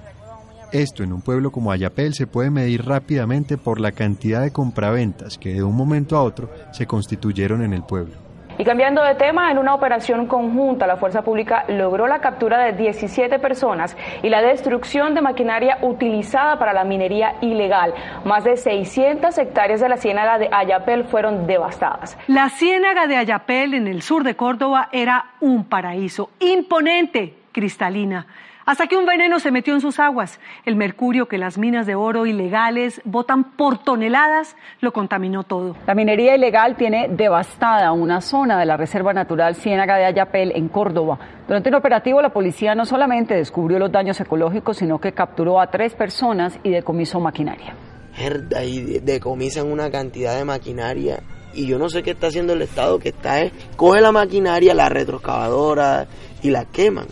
Esto 0.73 1.03
en 1.03 1.13
un 1.13 1.21
pueblo 1.21 1.51
como 1.51 1.71
Ayapel 1.71 2.13
se 2.15 2.27
puede 2.27 2.49
medir 2.49 2.83
rápidamente 2.83 3.57
por 3.57 3.79
la 3.79 3.91
cantidad 3.91 4.41
de 4.41 4.51
compraventas 4.51 5.37
que 5.37 5.53
de 5.53 5.63
un 5.63 5.75
momento 5.75 6.17
a 6.17 6.23
otro 6.23 6.49
se 6.71 6.87
constituyeron 6.87 7.63
en 7.63 7.73
el 7.73 7.83
pueblo. 7.83 8.32
Y 8.63 8.65
cambiando 8.65 9.03
de 9.03 9.15
tema, 9.15 9.51
en 9.51 9.57
una 9.57 9.75
operación 9.75 10.25
conjunta, 10.25 10.87
la 10.87 10.95
Fuerza 10.95 11.21
Pública 11.21 11.65
logró 11.67 12.07
la 12.07 12.19
captura 12.19 12.63
de 12.63 12.71
17 12.71 13.37
personas 13.39 13.97
y 14.21 14.29
la 14.29 14.41
destrucción 14.41 15.13
de 15.13 15.21
maquinaria 15.21 15.79
utilizada 15.81 16.57
para 16.57 16.71
la 16.71 16.85
minería 16.85 17.35
ilegal. 17.41 17.93
Más 18.23 18.45
de 18.45 18.55
600 18.55 19.37
hectáreas 19.37 19.81
de 19.81 19.89
la 19.89 19.97
ciénaga 19.97 20.37
de 20.37 20.47
Ayapel 20.49 21.03
fueron 21.03 21.45
devastadas. 21.45 22.17
La 22.27 22.49
ciénaga 22.51 23.05
de 23.05 23.17
Ayapel 23.17 23.73
en 23.73 23.85
el 23.85 24.01
sur 24.01 24.23
de 24.23 24.37
Córdoba 24.37 24.87
era 24.93 25.25
un 25.41 25.65
paraíso 25.65 26.29
imponente, 26.39 27.33
cristalina 27.51 28.27
hasta 28.65 28.87
que 28.87 28.97
un 28.97 29.05
veneno 29.05 29.39
se 29.39 29.51
metió 29.51 29.73
en 29.73 29.81
sus 29.81 29.99
aguas. 29.99 30.39
El 30.65 30.75
mercurio 30.75 31.27
que 31.27 31.37
las 31.37 31.57
minas 31.57 31.85
de 31.85 31.95
oro 31.95 32.25
ilegales 32.25 33.01
botan 33.05 33.55
por 33.55 33.77
toneladas 33.83 34.55
lo 34.81 34.93
contaminó 34.93 35.43
todo. 35.43 35.75
La 35.85 35.95
minería 35.95 36.35
ilegal 36.35 36.75
tiene 36.75 37.07
devastada 37.09 37.91
una 37.91 38.21
zona 38.21 38.59
de 38.59 38.65
la 38.65 38.77
Reserva 38.77 39.13
Natural 39.13 39.55
Ciénaga 39.55 39.97
de 39.97 40.05
Ayapel 40.05 40.51
en 40.55 40.69
Córdoba. 40.69 41.19
Durante 41.47 41.69
un 41.69 41.75
operativo 41.75 42.21
la 42.21 42.29
policía 42.29 42.75
no 42.75 42.85
solamente 42.85 43.35
descubrió 43.35 43.79
los 43.79 43.91
daños 43.91 44.19
ecológicos, 44.19 44.77
sino 44.77 44.99
que 44.99 45.13
capturó 45.13 45.59
a 45.59 45.67
tres 45.67 45.93
personas 45.93 46.59
y 46.63 46.69
decomisó 46.69 47.19
maquinaria. 47.19 47.75
Herda, 48.17 48.63
y 48.63 48.99
decomisan 48.99 49.71
una 49.71 49.89
cantidad 49.89 50.37
de 50.37 50.45
maquinaria 50.45 51.23
y 51.53 51.67
yo 51.67 51.77
no 51.77 51.89
sé 51.89 52.03
qué 52.03 52.11
está 52.11 52.27
haciendo 52.27 52.53
el 52.53 52.61
Estado, 52.61 52.99
que 52.99 53.09
está 53.09 53.41
es, 53.41 53.51
coge 53.75 54.01
la 54.01 54.11
maquinaria, 54.11 54.73
la 54.73 54.89
retroexcavadora 54.89 56.07
y 56.41 56.49
la 56.49 56.65
queman. 56.65 57.07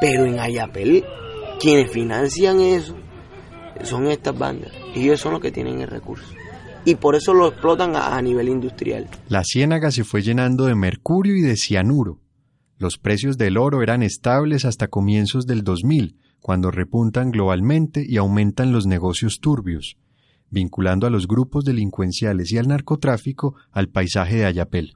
Pero 0.00 0.26
en 0.26 0.38
Ayapel, 0.38 1.04
quienes 1.60 1.90
financian 1.90 2.60
eso 2.60 2.96
son 3.82 4.06
estas 4.06 4.38
bandas. 4.38 4.72
Y 4.94 5.04
ellos 5.04 5.20
son 5.20 5.32
los 5.32 5.40
que 5.40 5.52
tienen 5.52 5.80
el 5.80 5.88
recurso. 5.88 6.26
Y 6.84 6.94
por 6.94 7.16
eso 7.16 7.34
lo 7.34 7.48
explotan 7.48 7.96
a, 7.96 8.16
a 8.16 8.22
nivel 8.22 8.48
industrial. 8.48 9.08
La 9.28 9.42
ciénaga 9.44 9.90
se 9.90 10.04
fue 10.04 10.22
llenando 10.22 10.66
de 10.66 10.74
mercurio 10.74 11.36
y 11.36 11.40
de 11.40 11.56
cianuro. 11.56 12.20
Los 12.78 12.98
precios 12.98 13.38
del 13.38 13.56
oro 13.56 13.82
eran 13.82 14.02
estables 14.02 14.64
hasta 14.64 14.88
comienzos 14.88 15.46
del 15.46 15.64
2000, 15.64 16.16
cuando 16.40 16.70
repuntan 16.70 17.30
globalmente 17.30 18.04
y 18.06 18.18
aumentan 18.18 18.70
los 18.70 18.86
negocios 18.86 19.40
turbios, 19.40 19.96
vinculando 20.50 21.06
a 21.06 21.10
los 21.10 21.26
grupos 21.26 21.64
delincuenciales 21.64 22.52
y 22.52 22.58
al 22.58 22.68
narcotráfico 22.68 23.56
al 23.72 23.88
paisaje 23.88 24.36
de 24.36 24.44
Ayapel. 24.44 24.94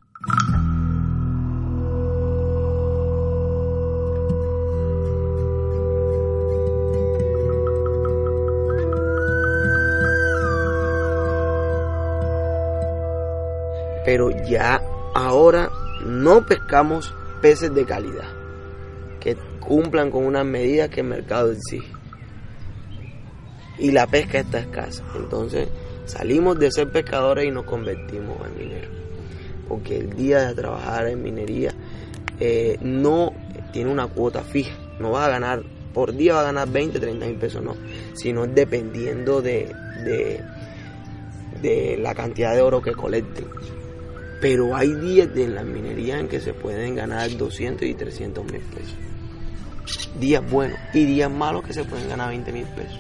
Pero 14.11 14.33
ya 14.44 14.83
ahora 15.14 15.70
no 16.05 16.44
pescamos 16.44 17.14
peces 17.40 17.73
de 17.73 17.85
calidad 17.85 18.27
que 19.20 19.37
cumplan 19.61 20.11
con 20.11 20.27
unas 20.27 20.44
medidas 20.44 20.90
que 20.90 21.03
el 21.03 21.07
mercado 21.07 21.53
exige. 21.53 21.92
Y 23.79 23.92
la 23.92 24.09
pesca 24.09 24.40
está 24.40 24.59
escasa. 24.59 25.05
Entonces 25.14 25.68
salimos 26.07 26.59
de 26.59 26.73
ser 26.73 26.90
pescadores 26.90 27.46
y 27.46 27.53
nos 27.53 27.66
convertimos 27.66 28.37
en 28.49 28.59
mineros. 28.59 28.90
Porque 29.68 29.99
el 29.99 30.16
día 30.16 30.49
de 30.49 30.55
trabajar 30.57 31.07
en 31.07 31.23
minería 31.23 31.73
eh, 32.40 32.79
no 32.81 33.33
tiene 33.73 33.92
una 33.92 34.09
cuota 34.09 34.42
fija. 34.42 34.77
No 34.99 35.12
va 35.12 35.27
a 35.27 35.29
ganar, 35.29 35.62
por 35.94 36.16
día 36.16 36.35
va 36.35 36.40
a 36.40 36.44
ganar 36.46 36.68
20, 36.68 36.99
30 36.99 37.27
mil 37.27 37.37
pesos, 37.37 37.62
no. 37.62 37.77
Sino 38.14 38.44
dependiendo 38.49 39.40
de, 39.40 39.73
de, 40.05 40.40
de 41.62 41.96
la 41.96 42.12
cantidad 42.12 42.57
de 42.57 42.61
oro 42.61 42.83
que 42.83 42.90
colecten. 42.90 43.46
Pero 44.40 44.74
hay 44.74 44.92
días 44.94 45.35
de 45.35 45.48
la 45.48 45.62
minería 45.62 46.18
en 46.18 46.29
que 46.29 46.40
se 46.40 46.55
pueden 46.55 46.94
ganar 46.94 47.37
200 47.37 47.87
y 47.87 47.94
300 47.94 48.44
mil 48.44 48.61
pesos. 48.62 48.96
Días 50.18 50.48
buenos 50.50 50.79
y 50.94 51.05
días 51.05 51.31
malos 51.31 51.64
que 51.64 51.72
se 51.72 51.85
pueden 51.85 52.09
ganar 52.09 52.29
20 52.29 52.53
mil 52.53 52.64
pesos. 52.64 52.98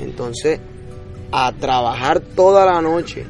Entonces, 0.00 0.60
a 1.30 1.52
trabajar 1.52 2.20
toda 2.20 2.66
la 2.66 2.80
noche 2.82 3.26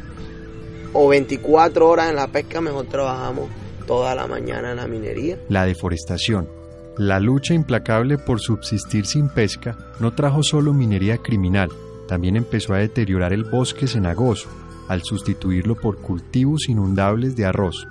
o 0.92 1.08
24 1.08 1.88
horas 1.88 2.10
en 2.10 2.16
la 2.16 2.28
pesca, 2.28 2.60
mejor 2.60 2.86
trabajamos 2.86 3.48
toda 3.86 4.14
la 4.14 4.26
mañana 4.26 4.70
en 4.70 4.76
la 4.76 4.86
minería. 4.86 5.38
La 5.48 5.64
deforestación, 5.66 6.48
la 6.96 7.20
lucha 7.20 7.54
implacable 7.54 8.18
por 8.18 8.40
subsistir 8.40 9.06
sin 9.06 9.28
pesca, 9.28 9.76
no 10.00 10.14
trajo 10.14 10.42
solo 10.42 10.72
minería 10.72 11.18
criminal, 11.18 11.70
también 12.08 12.36
empezó 12.36 12.74
a 12.74 12.78
deteriorar 12.78 13.32
el 13.32 13.44
bosque 13.44 13.86
cenagoso, 13.86 14.48
al 14.92 15.02
sustituirlo 15.02 15.74
por 15.74 16.02
cultivos 16.02 16.68
inundables 16.68 17.34
de 17.34 17.46
arroz. 17.46 17.86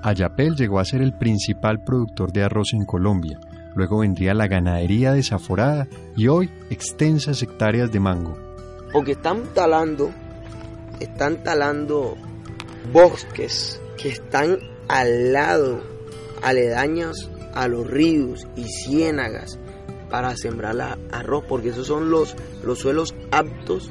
Ayapel 0.00 0.54
llegó 0.54 0.78
a 0.78 0.84
ser 0.84 1.02
el 1.02 1.12
principal 1.12 1.82
productor 1.82 2.32
de 2.32 2.44
arroz 2.44 2.72
en 2.72 2.84
Colombia, 2.84 3.40
luego 3.74 3.98
vendría 3.98 4.32
la 4.32 4.46
ganadería 4.46 5.12
desaforada 5.12 5.88
y 6.16 6.28
hoy 6.28 6.50
extensas 6.70 7.42
hectáreas 7.42 7.90
de 7.90 7.98
mango. 7.98 8.38
Porque 8.92 9.12
están 9.12 9.42
talando, 9.54 10.12
están 11.00 11.42
talando 11.42 12.16
bosques 12.92 13.80
que 13.96 14.10
están 14.10 14.58
al 14.86 15.32
lado, 15.32 15.82
aledaños 16.42 17.28
a 17.54 17.66
los 17.66 17.88
ríos 17.88 18.46
y 18.54 18.64
ciénagas, 18.68 19.58
para 20.10 20.36
sembrar 20.36 20.96
arroz, 21.10 21.44
porque 21.48 21.70
esos 21.70 21.88
son 21.88 22.08
los, 22.08 22.36
los 22.62 22.78
suelos 22.78 23.16
aptos 23.32 23.90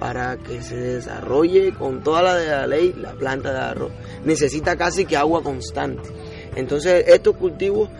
para 0.00 0.38
que 0.38 0.62
se 0.62 0.76
desarrolle 0.76 1.72
con 1.74 2.02
toda 2.02 2.22
la 2.22 2.34
de 2.34 2.48
la 2.48 2.66
ley 2.66 2.94
la 2.98 3.12
planta 3.12 3.52
de 3.52 3.58
arroz. 3.58 3.92
Necesita 4.24 4.74
casi 4.74 5.04
que 5.04 5.16
agua 5.16 5.42
constante. 5.42 6.08
Entonces 6.56 7.04
estos 7.06 7.36
cultivos 7.36 7.90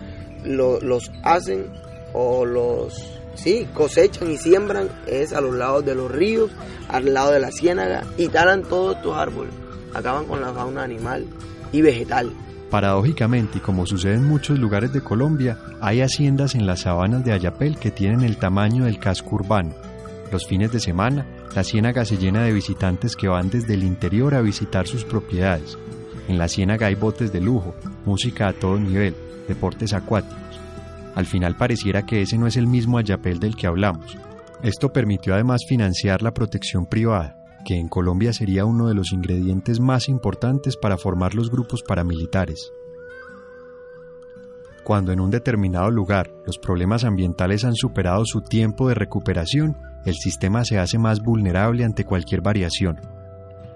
los 0.43 1.11
hacen 1.23 1.67
o 2.13 2.43
los 2.43 3.21
sí, 3.35 3.67
cosechan 3.73 4.31
y 4.31 4.37
siembran 4.37 4.89
es 5.05 5.31
a 5.31 5.41
los 5.41 5.53
lados 5.55 5.85
de 5.85 5.95
los 5.95 6.11
ríos, 6.11 6.51
al 6.89 7.13
lado 7.13 7.31
de 7.31 7.39
la 7.39 7.51
ciénaga 7.51 8.03
y 8.17 8.27
talan 8.27 8.63
todos 8.63 8.97
estos 8.97 9.15
árboles. 9.15 9.53
Acaban 9.93 10.25
con 10.25 10.41
la 10.41 10.51
fauna 10.51 10.83
animal 10.83 11.27
y 11.71 11.81
vegetal. 11.81 12.31
Paradójicamente, 12.71 13.57
y 13.57 13.61
como 13.61 13.85
sucede 13.85 14.13
en 14.13 14.25
muchos 14.25 14.57
lugares 14.57 14.91
de 14.93 15.01
Colombia, 15.01 15.59
hay 15.81 16.01
haciendas 16.01 16.55
en 16.55 16.65
las 16.65 16.81
sabanas 16.81 17.23
de 17.23 17.33
Ayapel 17.33 17.77
que 17.77 17.91
tienen 17.91 18.23
el 18.23 18.37
tamaño 18.37 18.85
del 18.85 18.97
casco 18.97 19.35
urbano. 19.35 19.75
Los 20.31 20.47
fines 20.47 20.71
de 20.71 20.79
semana, 20.79 21.25
la 21.55 21.63
ciénaga 21.63 22.05
se 22.05 22.17
llena 22.17 22.43
de 22.43 22.53
visitantes 22.53 23.15
que 23.15 23.27
van 23.27 23.49
desde 23.49 23.73
el 23.73 23.83
interior 23.83 24.35
a 24.35 24.41
visitar 24.41 24.87
sus 24.87 25.03
propiedades. 25.03 25.77
En 26.29 26.37
la 26.37 26.47
ciénaga 26.47 26.87
hay 26.87 26.95
botes 26.95 27.33
de 27.33 27.41
lujo, 27.41 27.75
música 28.05 28.47
a 28.47 28.53
todo 28.53 28.79
nivel, 28.79 29.15
deportes 29.47 29.93
acuáticos. 29.93 30.37
Al 31.13 31.25
final 31.25 31.57
pareciera 31.57 32.05
que 32.05 32.21
ese 32.21 32.37
no 32.37 32.47
es 32.47 32.55
el 32.55 32.67
mismo 32.67 32.97
Ayapel 32.97 33.39
del 33.39 33.57
que 33.57 33.67
hablamos. 33.67 34.17
Esto 34.63 34.93
permitió 34.93 35.33
además 35.33 35.65
financiar 35.67 36.21
la 36.21 36.33
protección 36.33 36.85
privada, 36.85 37.35
que 37.65 37.75
en 37.75 37.89
Colombia 37.89 38.31
sería 38.31 38.63
uno 38.63 38.87
de 38.87 38.93
los 38.93 39.11
ingredientes 39.11 39.79
más 39.81 40.07
importantes 40.07 40.77
para 40.77 40.97
formar 40.97 41.35
los 41.35 41.51
grupos 41.51 41.83
paramilitares. 41.83 42.71
Cuando 44.83 45.11
en 45.11 45.19
un 45.19 45.31
determinado 45.31 45.91
lugar 45.91 46.31
los 46.45 46.57
problemas 46.57 47.03
ambientales 47.03 47.65
han 47.65 47.75
superado 47.75 48.23
su 48.25 48.41
tiempo 48.41 48.87
de 48.87 48.95
recuperación, 48.95 49.77
el 50.05 50.15
sistema 50.15 50.65
se 50.65 50.79
hace 50.79 50.97
más 50.97 51.21
vulnerable 51.21 51.83
ante 51.83 52.05
cualquier 52.05 52.41
variación. 52.41 52.99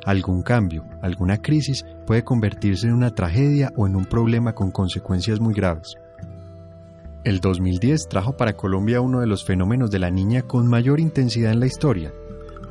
Algún 0.05 0.43
cambio, 0.43 0.85
alguna 1.01 1.37
crisis 1.37 1.85
puede 2.05 2.23
convertirse 2.23 2.87
en 2.87 2.93
una 2.93 3.11
tragedia 3.11 3.71
o 3.75 3.87
en 3.87 3.95
un 3.95 4.05
problema 4.05 4.53
con 4.53 4.71
consecuencias 4.71 5.39
muy 5.39 5.53
graves. 5.53 5.95
El 7.23 7.39
2010 7.39 8.07
trajo 8.07 8.37
para 8.37 8.53
Colombia 8.53 9.01
uno 9.01 9.19
de 9.19 9.27
los 9.27 9.43
fenómenos 9.43 9.89
de 9.89 9.97
la 9.97 10.11
niña 10.11 10.43
con 10.43 10.67
mayor 10.67 10.99
intensidad 10.99 11.51
en 11.51 11.59
la 11.59 11.65
historia, 11.65 12.13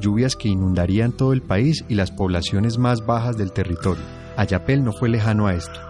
lluvias 0.01 0.37
que 0.37 0.49
inundarían 0.49 1.11
todo 1.11 1.33
el 1.33 1.43
país 1.43 1.85
y 1.89 1.95
las 1.95 2.13
poblaciones 2.13 2.79
más 2.79 3.05
bajas 3.05 3.37
del 3.37 3.53
territorio. 3.53 4.05
Ayapel 4.37 4.85
no 4.85 4.93
fue 4.93 5.09
lejano 5.09 5.49
a 5.49 5.55
esto. 5.55 5.84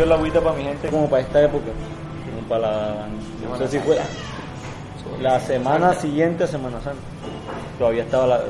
Echó 0.00 0.08
la 0.08 0.14
agüita 0.14 0.40
para 0.40 0.56
mi 0.56 0.62
gente 0.62 0.88
como 0.88 1.08
para 1.08 1.22
esta 1.22 1.42
época. 1.42 1.66
Como 2.24 2.48
para 2.48 2.60
la... 2.60 3.06
No 3.48 3.58
sé 3.58 3.68
si 3.68 3.78
fue 3.80 3.98
la 5.20 5.40
semana 5.40 5.92
siguiente 5.94 6.44
a 6.44 6.46
Semana 6.46 6.80
Santa. 6.80 7.02
Todavía 7.78 8.04
estaba 8.04 8.26
la, 8.26 8.40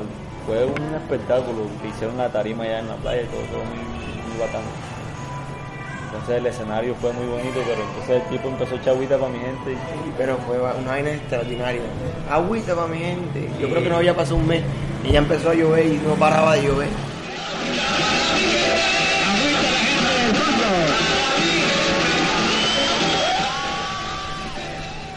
fue 0.45 0.65
un 0.65 0.93
espectáculo 0.95 1.67
que 1.81 1.89
hicieron 1.89 2.17
la 2.17 2.29
tarima 2.29 2.63
allá 2.63 2.79
en 2.79 2.87
la 2.87 2.95
playa 2.95 3.23
y 3.23 3.25
todo, 3.25 3.41
todo 3.41 3.63
muy, 3.65 3.77
muy 3.77 4.39
bacano. 4.39 4.67
Entonces 6.05 6.37
el 6.37 6.45
escenario 6.45 6.95
fue 6.95 7.13
muy 7.13 7.25
bonito, 7.25 7.59
pero 7.65 7.81
entonces 7.81 8.21
el 8.21 8.29
tipo 8.29 8.49
empezó 8.49 8.75
a 8.75 8.77
echar 8.77 8.93
agüita 8.93 9.17
para 9.17 9.31
mi 9.31 9.39
gente. 9.39 9.77
Pero 10.17 10.37
fue 10.47 10.59
una 10.59 10.91
vaina 10.91 11.11
extraordinaria. 11.11 11.81
Agüita 12.29 12.75
para 12.75 12.87
mi 12.87 12.99
gente. 12.99 13.49
Yo 13.59 13.69
creo 13.69 13.83
que 13.83 13.89
no 13.89 13.97
había 13.97 14.15
pasado 14.15 14.37
un 14.37 14.47
mes 14.47 14.63
y 15.03 15.11
ya 15.11 15.19
empezó 15.19 15.49
a 15.49 15.53
llover 15.53 15.85
y 15.85 15.97
no 15.97 16.15
paraba 16.15 16.55
de 16.55 16.63
llover. 16.63 17.10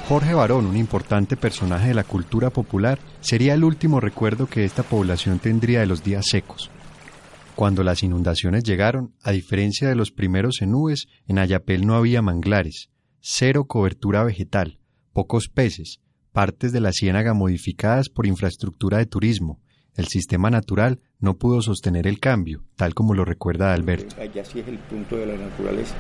Jorge 0.09 0.35
Barón, 0.35 0.67
un 0.67 0.77
importante 0.77 1.35
personaje 1.35 1.89
de 1.89 1.95
la 1.95 2.05
cultura 2.05 2.51
popular, 2.51 2.99
sería 3.23 3.55
el 3.55 3.65
último 3.65 4.01
recuerdo 4.01 4.47
que 4.47 4.67
esta 4.67 4.83
población 4.83 5.39
tendría 5.39 5.81
de 5.81 5.87
los 5.87 6.05
días 6.05 6.27
secos. 6.29 6.71
Cuando 7.55 7.83
las 7.83 8.03
inundaciones 8.03 8.65
llegaron, 8.65 9.15
a 9.23 9.31
diferencia 9.31 9.89
de 9.89 9.95
los 9.95 10.11
primeros 10.11 10.61
enúes, 10.61 11.07
en 11.27 11.39
Ayapel 11.39 11.87
no 11.87 11.95
había 11.95 12.21
manglares, 12.21 12.91
cero 13.21 13.65
cobertura 13.67 14.23
vegetal, 14.25 14.79
pocos 15.15 15.49
peces, 15.49 16.01
partes 16.33 16.73
de 16.73 16.81
la 16.81 16.93
ciénaga 16.93 17.33
modificadas 17.33 18.11
por 18.11 18.27
infraestructura 18.27 18.99
de 18.99 19.07
turismo. 19.07 19.63
El 19.95 20.09
sistema 20.09 20.51
natural 20.51 21.01
no 21.19 21.39
pudo 21.39 21.63
sostener 21.63 22.07
el 22.07 22.21
cambio, 22.21 22.67
tal 22.77 22.93
como 22.93 23.15
lo 23.15 23.25
recuerda 23.25 23.73
Alberto. 23.73 24.17
Allá 24.21 24.45
sí 24.45 24.59
es 24.59 24.69
el 24.69 24.79
punto 24.81 25.17
de 25.17 25.27
la 25.27 25.37
naturaleza 25.37 25.95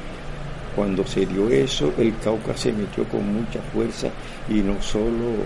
cuando 0.74 1.06
se 1.06 1.26
dio 1.26 1.48
eso, 1.50 1.92
el 1.98 2.16
Cauca 2.18 2.56
se 2.56 2.72
metió 2.72 3.04
con 3.04 3.32
mucha 3.32 3.60
fuerza 3.72 4.08
y 4.48 4.54
no 4.54 4.80
solo 4.82 5.44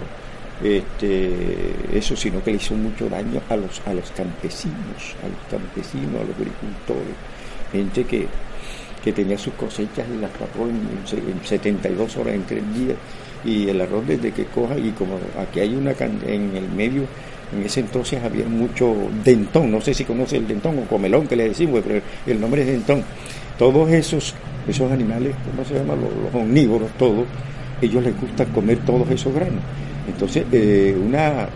este, 0.63 1.75
eso, 1.93 2.17
sino 2.17 2.43
que 2.43 2.51
le 2.51 2.57
hizo 2.57 2.75
mucho 2.75 3.09
daño 3.09 3.41
a 3.49 3.57
los, 3.57 3.81
a 3.87 3.95
los 3.95 4.11
campesinos, 4.11 5.15
a 5.23 5.29
los 5.29 5.39
campesinos, 5.51 6.21
a 6.21 6.25
los 6.25 6.37
agricultores, 6.37 7.15
gente 7.73 8.05
que, 8.05 8.27
que 9.05 9.13
tenía 9.13 9.39
sus 9.39 9.55
cosechas 9.55 10.07
y 10.13 10.21
las 10.21 10.33
tapó 10.33 10.65
en, 10.65 10.81
en 11.13 11.45
72 11.45 12.17
horas, 12.17 12.35
en 12.35 12.45
tres 12.45 12.63
días, 12.75 12.97
y 13.45 13.69
el 13.69 13.81
arroz 13.81 14.07
desde 14.07 14.33
que 14.33 14.47
coja, 14.47 14.77
y 14.77 14.91
como 14.91 15.19
aquí 15.39 15.61
hay 15.61 15.75
una 15.75 15.93
en 15.93 16.57
el 16.57 16.69
medio, 16.71 17.03
en 17.53 17.63
ese 17.65 17.81
entonces 17.81 18.23
había 18.23 18.47
mucho 18.47 18.95
dentón, 19.25 19.71
no 19.71 19.81
sé 19.81 19.95
si 19.95 20.05
conoce 20.05 20.37
el 20.37 20.47
dentón 20.47 20.79
o 20.79 20.83
comelón 20.83 21.27
que 21.27 21.37
le 21.37 21.49
decimos, 21.49 21.83
pero 21.87 22.01
el 22.27 22.41
nombre 22.41 22.63
es 22.63 22.69
dentón. 22.69 23.03
Todos 23.59 23.91
esos 23.91 24.35
esos 24.69 24.91
animales, 24.91 25.35
¿cómo 25.51 25.65
se 25.65 25.75
llama? 25.75 25.95
Los, 25.95 26.35
omnívoros, 26.35 26.91
todos, 26.99 27.27
ellos 27.81 28.03
les 28.03 28.21
gusta 28.21 28.45
comer 28.47 28.79
todos 28.85 29.09
esos 29.11 29.35
granos. 29.35 29.63
Entonces, 30.07 30.45
eh, 30.53 30.97
una, 31.01 31.49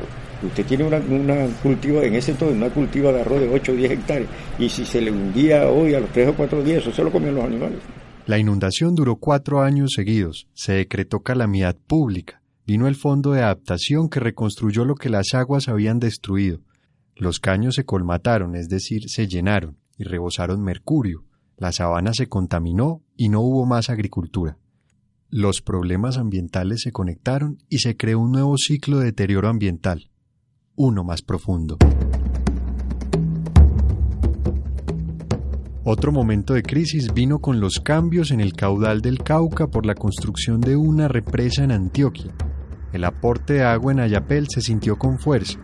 usted 0.42 0.64
tiene 0.66 0.84
una, 0.84 0.98
una, 0.98 1.46
cultiva, 1.62 2.04
en 2.04 2.14
ese 2.14 2.32
entonces, 2.32 2.56
una 2.56 2.70
cultiva 2.70 3.12
de 3.12 3.20
arroz 3.20 3.40
de 3.40 3.48
8 3.48 3.72
o 3.72 3.74
10 3.74 3.90
hectáreas, 3.92 4.30
y 4.58 4.68
si 4.68 4.84
se 4.84 5.00
le 5.00 5.10
hundía 5.10 5.68
hoy 5.68 5.94
a 5.94 6.00
los 6.00 6.10
3 6.10 6.28
o 6.28 6.34
4 6.34 6.62
días, 6.62 6.82
eso 6.82 6.92
se 6.92 7.02
lo 7.02 7.10
comen 7.10 7.34
los 7.34 7.44
animales. 7.44 7.78
La 8.24 8.38
inundación 8.38 8.94
duró 8.94 9.16
cuatro 9.16 9.62
años 9.62 9.90
seguidos, 9.96 10.46
se 10.54 10.74
decretó 10.74 11.20
calamidad 11.20 11.76
pública, 11.76 12.40
vino 12.64 12.86
el 12.86 12.94
fondo 12.94 13.32
de 13.32 13.42
adaptación 13.42 14.08
que 14.08 14.20
reconstruyó 14.20 14.84
lo 14.84 14.94
que 14.94 15.08
las 15.08 15.34
aguas 15.34 15.68
habían 15.68 15.98
destruido. 15.98 16.60
Los 17.16 17.40
caños 17.40 17.74
se 17.74 17.84
colmataron, 17.84 18.54
es 18.54 18.68
decir, 18.68 19.08
se 19.08 19.26
llenaron 19.26 19.76
y 19.98 20.04
rebosaron 20.04 20.62
mercurio, 20.62 21.24
la 21.62 21.70
sabana 21.70 22.12
se 22.12 22.26
contaminó 22.26 23.04
y 23.16 23.28
no 23.28 23.40
hubo 23.40 23.66
más 23.66 23.88
agricultura. 23.88 24.58
Los 25.30 25.62
problemas 25.62 26.18
ambientales 26.18 26.80
se 26.82 26.90
conectaron 26.90 27.62
y 27.68 27.78
se 27.78 27.96
creó 27.96 28.18
un 28.18 28.32
nuevo 28.32 28.56
ciclo 28.58 28.98
de 28.98 29.04
deterioro 29.04 29.48
ambiental, 29.48 30.10
uno 30.74 31.04
más 31.04 31.22
profundo. 31.22 31.78
Otro 35.84 36.10
momento 36.10 36.54
de 36.54 36.64
crisis 36.64 37.14
vino 37.14 37.38
con 37.38 37.60
los 37.60 37.78
cambios 37.78 38.32
en 38.32 38.40
el 38.40 38.54
caudal 38.54 39.00
del 39.00 39.22
Cauca 39.22 39.68
por 39.68 39.86
la 39.86 39.94
construcción 39.94 40.60
de 40.60 40.74
una 40.74 41.06
represa 41.06 41.62
en 41.62 41.70
Antioquia. 41.70 42.34
El 42.92 43.04
aporte 43.04 43.52
de 43.52 43.62
agua 43.62 43.92
en 43.92 44.00
Ayapel 44.00 44.48
se 44.48 44.62
sintió 44.62 44.98
con 44.98 45.20
fuerza. 45.20 45.60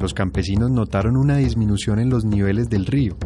Los 0.00 0.14
campesinos 0.14 0.72
notaron 0.72 1.16
una 1.16 1.36
disminución 1.36 2.00
en 2.00 2.10
los 2.10 2.24
niveles 2.24 2.68
del 2.68 2.86
río, 2.86 3.16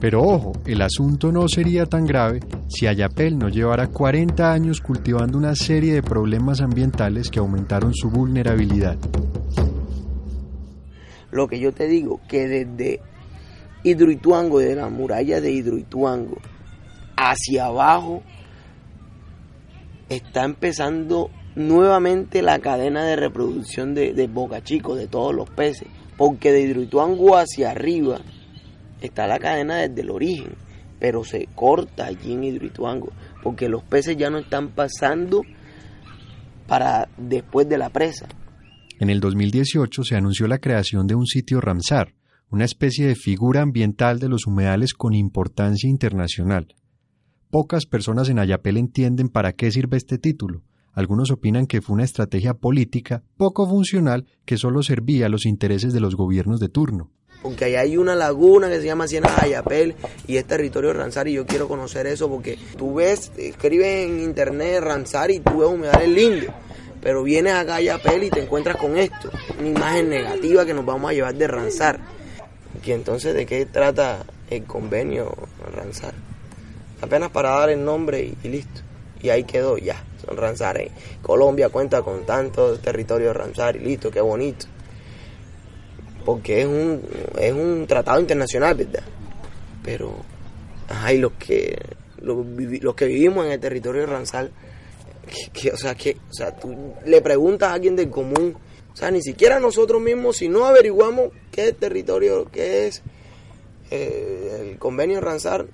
pero 0.00 0.22
ojo, 0.22 0.52
el 0.66 0.82
asunto 0.82 1.32
no 1.32 1.48
sería 1.48 1.86
tan 1.86 2.04
grave 2.04 2.40
si 2.68 2.86
Ayapel 2.86 3.38
no 3.38 3.48
llevara 3.48 3.86
40 3.86 4.52
años 4.52 4.80
cultivando 4.80 5.38
una 5.38 5.54
serie 5.54 5.94
de 5.94 6.02
problemas 6.02 6.60
ambientales 6.60 7.30
que 7.30 7.38
aumentaron 7.38 7.94
su 7.94 8.10
vulnerabilidad. 8.10 8.98
Lo 11.30 11.48
que 11.48 11.58
yo 11.58 11.72
te 11.72 11.86
digo, 11.86 12.20
que 12.28 12.46
desde 12.46 13.00
Hidroituango, 13.84 14.58
de 14.58 14.76
la 14.76 14.88
muralla 14.90 15.40
de 15.40 15.52
Hidroituango, 15.52 16.36
hacia 17.16 17.66
abajo, 17.66 18.22
está 20.10 20.44
empezando 20.44 21.30
nuevamente 21.54 22.42
la 22.42 22.58
cadena 22.58 23.04
de 23.04 23.16
reproducción 23.16 23.94
de, 23.94 24.12
de 24.12 24.26
Boca 24.26 24.62
Chico, 24.62 24.94
de 24.94 25.08
todos 25.08 25.34
los 25.34 25.48
peces, 25.48 25.88
porque 26.18 26.52
de 26.52 26.62
Hidroituango 26.62 27.36
hacia 27.36 27.70
arriba 27.70 28.20
está 29.00 29.26
la 29.26 29.38
cadena 29.38 29.76
desde 29.76 30.02
el 30.02 30.10
origen, 30.10 30.54
pero 30.98 31.24
se 31.24 31.48
corta 31.54 32.06
allí 32.06 32.32
en 32.32 32.44
Hidroituango, 32.44 33.12
porque 33.42 33.68
los 33.68 33.82
peces 33.82 34.16
ya 34.16 34.30
no 34.30 34.38
están 34.38 34.68
pasando 34.68 35.42
para 36.66 37.08
después 37.16 37.68
de 37.68 37.78
la 37.78 37.90
presa. 37.90 38.26
En 38.98 39.10
el 39.10 39.20
2018 39.20 40.04
se 40.04 40.16
anunció 40.16 40.46
la 40.48 40.58
creación 40.58 41.06
de 41.06 41.14
un 41.14 41.26
sitio 41.26 41.60
Ramsar, 41.60 42.14
una 42.50 42.64
especie 42.64 43.06
de 43.06 43.14
figura 43.14 43.62
ambiental 43.62 44.18
de 44.18 44.28
los 44.28 44.46
humedales 44.46 44.94
con 44.94 45.14
importancia 45.14 45.88
internacional. 45.88 46.74
Pocas 47.50 47.86
personas 47.86 48.28
en 48.28 48.38
Ayapel 48.38 48.76
entienden 48.76 49.28
para 49.28 49.52
qué 49.52 49.70
sirve 49.70 49.96
este 49.96 50.18
título, 50.18 50.62
algunos 50.96 51.30
opinan 51.30 51.66
que 51.66 51.82
fue 51.82 51.94
una 51.94 52.04
estrategia 52.04 52.54
política 52.54 53.22
poco 53.36 53.68
funcional 53.68 54.24
que 54.46 54.56
solo 54.56 54.82
servía 54.82 55.26
a 55.26 55.28
los 55.28 55.44
intereses 55.44 55.92
de 55.92 56.00
los 56.00 56.16
gobiernos 56.16 56.58
de 56.58 56.70
turno. 56.70 57.10
Porque 57.42 57.66
ahí 57.66 57.74
hay 57.76 57.96
una 57.98 58.14
laguna 58.14 58.68
que 58.70 58.80
se 58.80 58.86
llama 58.86 59.06
de 59.06 59.20
Ayapel 59.36 59.94
y 60.26 60.38
es 60.38 60.46
territorio 60.46 60.88
de 60.88 60.94
Ranzar 60.94 61.28
y 61.28 61.34
yo 61.34 61.44
quiero 61.44 61.68
conocer 61.68 62.06
eso 62.06 62.30
porque 62.30 62.58
tú 62.78 62.94
ves, 62.94 63.30
escribes 63.36 64.08
en 64.08 64.20
internet 64.20 64.80
Ranzar 64.80 65.30
y 65.30 65.40
tú 65.40 65.58
ves 65.58 65.68
humedales 65.68 66.08
lindos, 66.08 66.54
pero 67.02 67.22
vienes 67.22 67.52
a 67.52 67.74
Ayapel 67.74 68.24
y 68.24 68.30
te 68.30 68.42
encuentras 68.42 68.76
con 68.76 68.96
esto, 68.96 69.30
una 69.58 69.68
imagen 69.68 70.08
negativa 70.08 70.64
que 70.64 70.72
nos 70.72 70.86
vamos 70.86 71.10
a 71.10 71.12
llevar 71.12 71.34
de 71.34 71.46
Ranzar. 71.46 72.00
Y 72.82 72.92
entonces, 72.92 73.34
¿de 73.34 73.44
qué 73.44 73.66
trata 73.66 74.24
el 74.48 74.64
convenio 74.64 75.30
Ranzar? 75.74 76.14
Apenas 77.02 77.30
para 77.30 77.50
dar 77.50 77.68
el 77.68 77.84
nombre 77.84 78.32
y 78.42 78.48
listo. 78.48 78.80
Y 79.26 79.30
ahí 79.30 79.44
quedó 79.44 79.76
ya, 79.76 80.02
son 80.24 80.36
Ranzar. 80.36 80.80
¿eh? 80.80 80.90
Colombia 81.22 81.68
cuenta 81.68 82.02
con 82.02 82.24
tanto 82.24 82.78
territorio 82.78 83.28
de 83.28 83.34
Ranzar 83.34 83.76
y 83.76 83.80
listo, 83.80 84.10
qué 84.10 84.20
bonito 84.20 84.66
porque 86.26 86.62
es 86.62 86.66
un, 86.66 87.02
es 87.38 87.52
un 87.52 87.86
tratado 87.86 88.18
internacional, 88.20 88.74
¿verdad? 88.74 89.04
Pero 89.84 90.16
hay 90.88 91.18
los 91.18 91.32
que 91.34 91.78
los, 92.20 92.44
los, 92.82 92.94
que 92.96 93.06
vivimos 93.06 93.46
en 93.46 93.52
el 93.52 93.60
territorio 93.60 94.04
Ranzal, 94.06 94.50
que, 95.52 95.70
o 95.70 95.76
sea, 95.76 95.94
que, 95.94 96.16
o 96.28 96.32
sea, 96.32 96.54
tú 96.56 96.94
le 97.04 97.20
preguntas 97.20 97.70
a 97.70 97.74
alguien 97.74 97.94
del 97.94 98.10
común, 98.10 98.56
o 98.92 98.96
sea, 98.96 99.12
ni 99.12 99.22
siquiera 99.22 99.60
nosotros 99.60 100.02
mismos, 100.02 100.38
si 100.38 100.48
no 100.48 100.66
averiguamos 100.66 101.28
qué 101.52 101.72
territorio, 101.72 102.50
qué 102.50 102.88
es 102.88 103.02
eh, 103.92 104.70
el 104.72 104.78
convenio 104.78 105.20
Ramsar, 105.20 105.64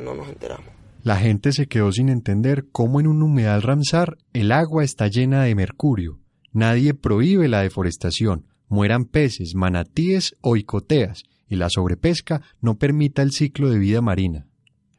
no 0.00 0.14
nos 0.16 0.28
enteramos. 0.28 0.75
La 1.06 1.18
gente 1.18 1.52
se 1.52 1.68
quedó 1.68 1.92
sin 1.92 2.08
entender 2.08 2.66
cómo 2.72 2.98
en 2.98 3.06
un 3.06 3.22
humedal 3.22 3.62
Ramsar 3.62 4.18
el 4.32 4.50
agua 4.50 4.82
está 4.82 5.06
llena 5.06 5.44
de 5.44 5.54
mercurio. 5.54 6.18
Nadie 6.52 6.94
prohíbe 6.94 7.46
la 7.46 7.60
deforestación, 7.60 8.46
mueran 8.66 9.04
peces, 9.04 9.54
manatíes 9.54 10.34
o 10.40 10.56
icoteas 10.56 11.22
y 11.48 11.54
la 11.54 11.70
sobrepesca 11.70 12.42
no 12.60 12.76
permita 12.78 13.22
el 13.22 13.30
ciclo 13.30 13.70
de 13.70 13.78
vida 13.78 14.00
marina. 14.00 14.48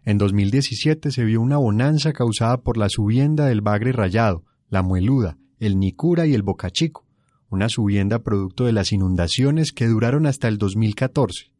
En 0.06 0.17
2017 0.17 1.12
se 1.12 1.26
vio 1.26 1.41
una 1.41 1.58
bonanza 1.58 2.13
causada 2.13 2.62
por 2.62 2.78
la 2.78 2.88
subienda 2.88 3.48
del 3.48 3.60
bagre 3.60 3.91
rayado, 3.91 4.46
la 4.70 4.84
mueluda, 4.84 5.38
el 5.60 5.78
nicura 5.78 6.26
y 6.26 6.36
el 6.36 6.41
bocachico, 6.41 7.06
una 7.50 7.67
subienda 7.67 8.20
producto 8.20 8.63
de 8.63 8.72
las 8.72 8.93
inundaciones 8.93 9.74
que 9.74 9.88
duraron 9.88 10.26
hasta 10.26 10.48
el 10.48 10.58
2014. 10.58 11.52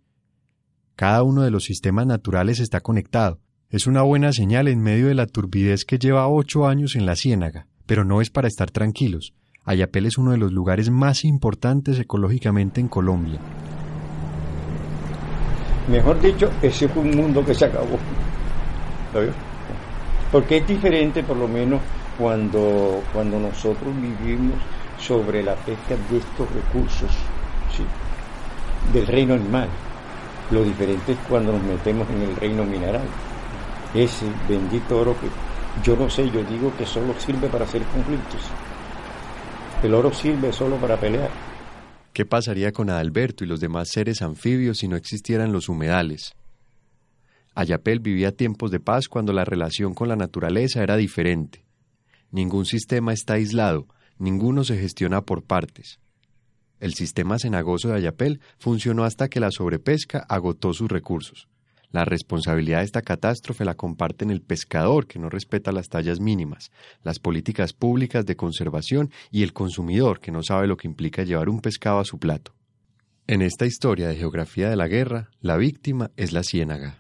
Cada 0.96 1.22
uno 1.24 1.42
de 1.42 1.52
los 1.52 1.66
sistemas 1.66 2.08
naturales 2.08 2.62
está 2.62 2.80
conectado. 2.80 3.42
Es 3.70 3.86
una 3.86 4.02
buena 4.02 4.32
señal 4.32 4.70
en 4.70 4.82
medio 4.82 5.08
de 5.08 5.14
la 5.14 5.28
turbidez 5.28 5.84
que 5.84 6.00
lleva 6.00 6.30
ocho 6.30 6.68
años 6.68 6.96
en 6.96 7.06
la 7.06 7.18
ciénaga, 7.18 7.68
pero 7.86 8.06
no 8.06 8.22
es 8.22 8.30
para 8.30 8.48
estar 8.48 8.72
tranquilos. 8.72 9.34
Ayapel 9.66 10.06
es 10.06 10.18
uno 10.18 10.32
de 10.32 10.38
los 10.38 10.54
lugares 10.54 10.90
más 10.90 11.26
importantes 11.26 12.00
ecológicamente 12.00 12.80
en 12.80 12.88
Colombia. 12.88 13.42
Mejor 15.92 16.22
dicho, 16.22 16.50
ese 16.62 16.88
fue 16.88 17.02
un 17.02 17.18
mundo 17.18 17.44
que 17.44 17.54
se 17.54 17.66
acabó. 17.66 18.00
¿Lo 19.14 19.34
Porque 20.32 20.60
es 20.60 20.68
diferente, 20.68 21.22
por 21.24 21.36
lo 21.36 21.50
menos, 21.50 21.82
cuando, 22.18 23.04
cuando 23.12 23.38
nosotros 23.38 23.94
vivimos 24.02 24.56
sobre 24.98 25.44
la 25.44 25.56
pesca 25.56 25.98
de 26.10 26.20
estos 26.20 26.50
recursos 26.54 27.12
¿sí? 27.76 27.84
del 28.94 29.08
reino 29.08 29.34
animal. 29.34 29.68
Lo 30.52 30.64
diferente 30.64 31.12
es 31.12 31.18
cuando 31.28 31.52
nos 31.52 31.64
metemos 31.64 32.10
en 32.12 32.22
el 32.22 32.36
reino 32.38 32.64
mineral. 32.64 33.04
Ese 33.94 34.26
bendito 34.48 35.00
oro 35.00 35.16
que 35.20 35.28
yo 35.84 35.96
no 35.96 36.10
sé, 36.10 36.30
yo 36.32 36.44
digo 36.44 36.76
que 36.78 36.86
solo 36.86 37.14
sirve 37.20 37.48
para 37.48 37.66
hacer 37.66 37.84
conflictos. 37.84 38.42
El 39.84 39.94
oro 39.94 40.12
sirve 40.12 40.52
solo 40.52 40.78
para 40.78 41.00
pelear. 41.00 41.30
¿Qué 42.14 42.26
pasaría 42.26 42.72
con 42.72 42.90
Adalberto 42.90 43.44
y 43.44 43.48
los 43.48 43.60
demás 43.60 43.90
seres 43.90 44.22
anfibios 44.22 44.80
si 44.80 44.88
no 44.88 44.96
existieran 44.96 45.52
los 45.52 45.70
humedales? 45.70 46.34
Ayapel 47.54 48.00
vivía 48.00 48.32
tiempos 48.32 48.72
de 48.72 48.80
paz 48.80 49.08
cuando 49.08 49.34
la 49.34 49.46
relación 49.46 49.94
con 49.94 50.10
la 50.10 50.16
naturaleza 50.16 50.82
era 50.82 50.96
diferente. 50.96 51.64
Ningún 52.32 52.66
sistema 52.66 53.14
está 53.14 53.34
aislado, 53.34 53.88
ninguno 54.18 54.64
se 54.64 54.78
gestiona 54.78 55.22
por 55.22 55.44
partes. 55.44 56.00
El 56.80 56.94
sistema 56.94 57.40
cenagoso 57.40 57.90
de 57.90 57.96
Ayapel 57.96 58.42
funcionó 58.60 59.04
hasta 59.04 59.30
que 59.30 59.40
la 59.40 59.52
sobrepesca 59.52 60.20
agotó 60.20 60.74
sus 60.74 60.90
recursos. 60.90 61.48
La 61.92 62.04
responsabilidad 62.04 62.80
de 62.80 62.86
esta 62.86 63.02
catástrofe 63.02 63.64
la 63.64 63.76
comparten 63.76 64.30
el 64.30 64.42
pescador 64.42 65.08
que 65.08 65.20
no 65.20 65.30
respeta 65.30 65.72
las 65.72 65.88
tallas 65.88 66.20
mínimas, 66.20 66.72
las 67.04 67.20
políticas 67.20 67.74
públicas 67.74 68.26
de 68.26 68.36
conservación 68.36 69.12
y 69.32 69.44
el 69.44 69.54
consumidor 69.54 70.20
que 70.20 70.32
no 70.32 70.44
sabe 70.44 70.68
lo 70.68 70.76
que 70.76 70.88
implica 70.88 71.24
llevar 71.24 71.50
un 71.50 71.62
pescado 71.62 72.00
a 72.00 72.06
su 72.06 72.20
plato. 72.20 72.54
En 73.26 73.42
esta 73.42 73.66
historia 73.66 74.08
de 74.08 74.16
geografía 74.16 74.70
de 74.70 74.76
la 74.76 74.88
guerra, 74.88 75.30
la 75.42 75.58
víctima 75.58 76.12
es 76.18 76.34
la 76.34 76.44
ciénaga. 76.44 76.98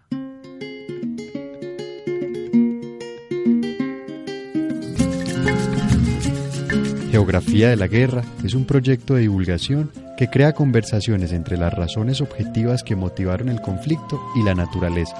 Geografía 7.11 7.69
de 7.69 7.77
la 7.77 7.87
Guerra 7.87 8.23
es 8.43 8.53
un 8.53 8.65
proyecto 8.65 9.15
de 9.15 9.21
divulgación 9.21 9.91
que 10.17 10.29
crea 10.29 10.53
conversaciones 10.53 11.31
entre 11.31 11.57
las 11.57 11.73
razones 11.73 12.19
objetivas 12.21 12.83
que 12.83 12.95
motivaron 12.95 13.49
el 13.49 13.61
conflicto 13.61 14.19
y 14.35 14.43
la 14.43 14.55
naturaleza. 14.55 15.15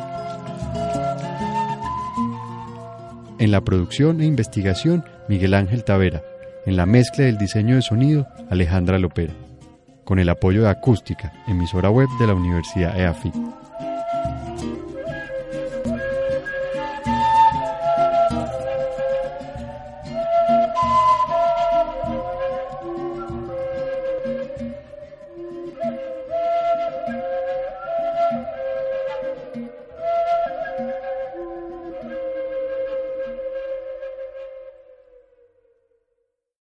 En 3.39 3.51
la 3.51 3.61
producción 3.61 4.19
e 4.19 4.25
investigación, 4.25 5.05
Miguel 5.29 5.53
Ángel 5.53 5.83
Tavera. 5.83 6.23
En 6.65 6.75
la 6.75 6.87
mezcla 6.87 7.25
del 7.25 7.37
diseño 7.37 7.75
de 7.75 7.83
sonido, 7.83 8.27
Alejandra 8.49 8.97
Lopera. 8.97 9.33
Con 10.03 10.17
el 10.17 10.29
apoyo 10.29 10.63
de 10.63 10.69
Acústica, 10.69 11.31
emisora 11.47 11.91
web 11.91 12.07
de 12.19 12.27
la 12.27 12.33
Universidad 12.33 12.99
EAFIT. 12.99 13.35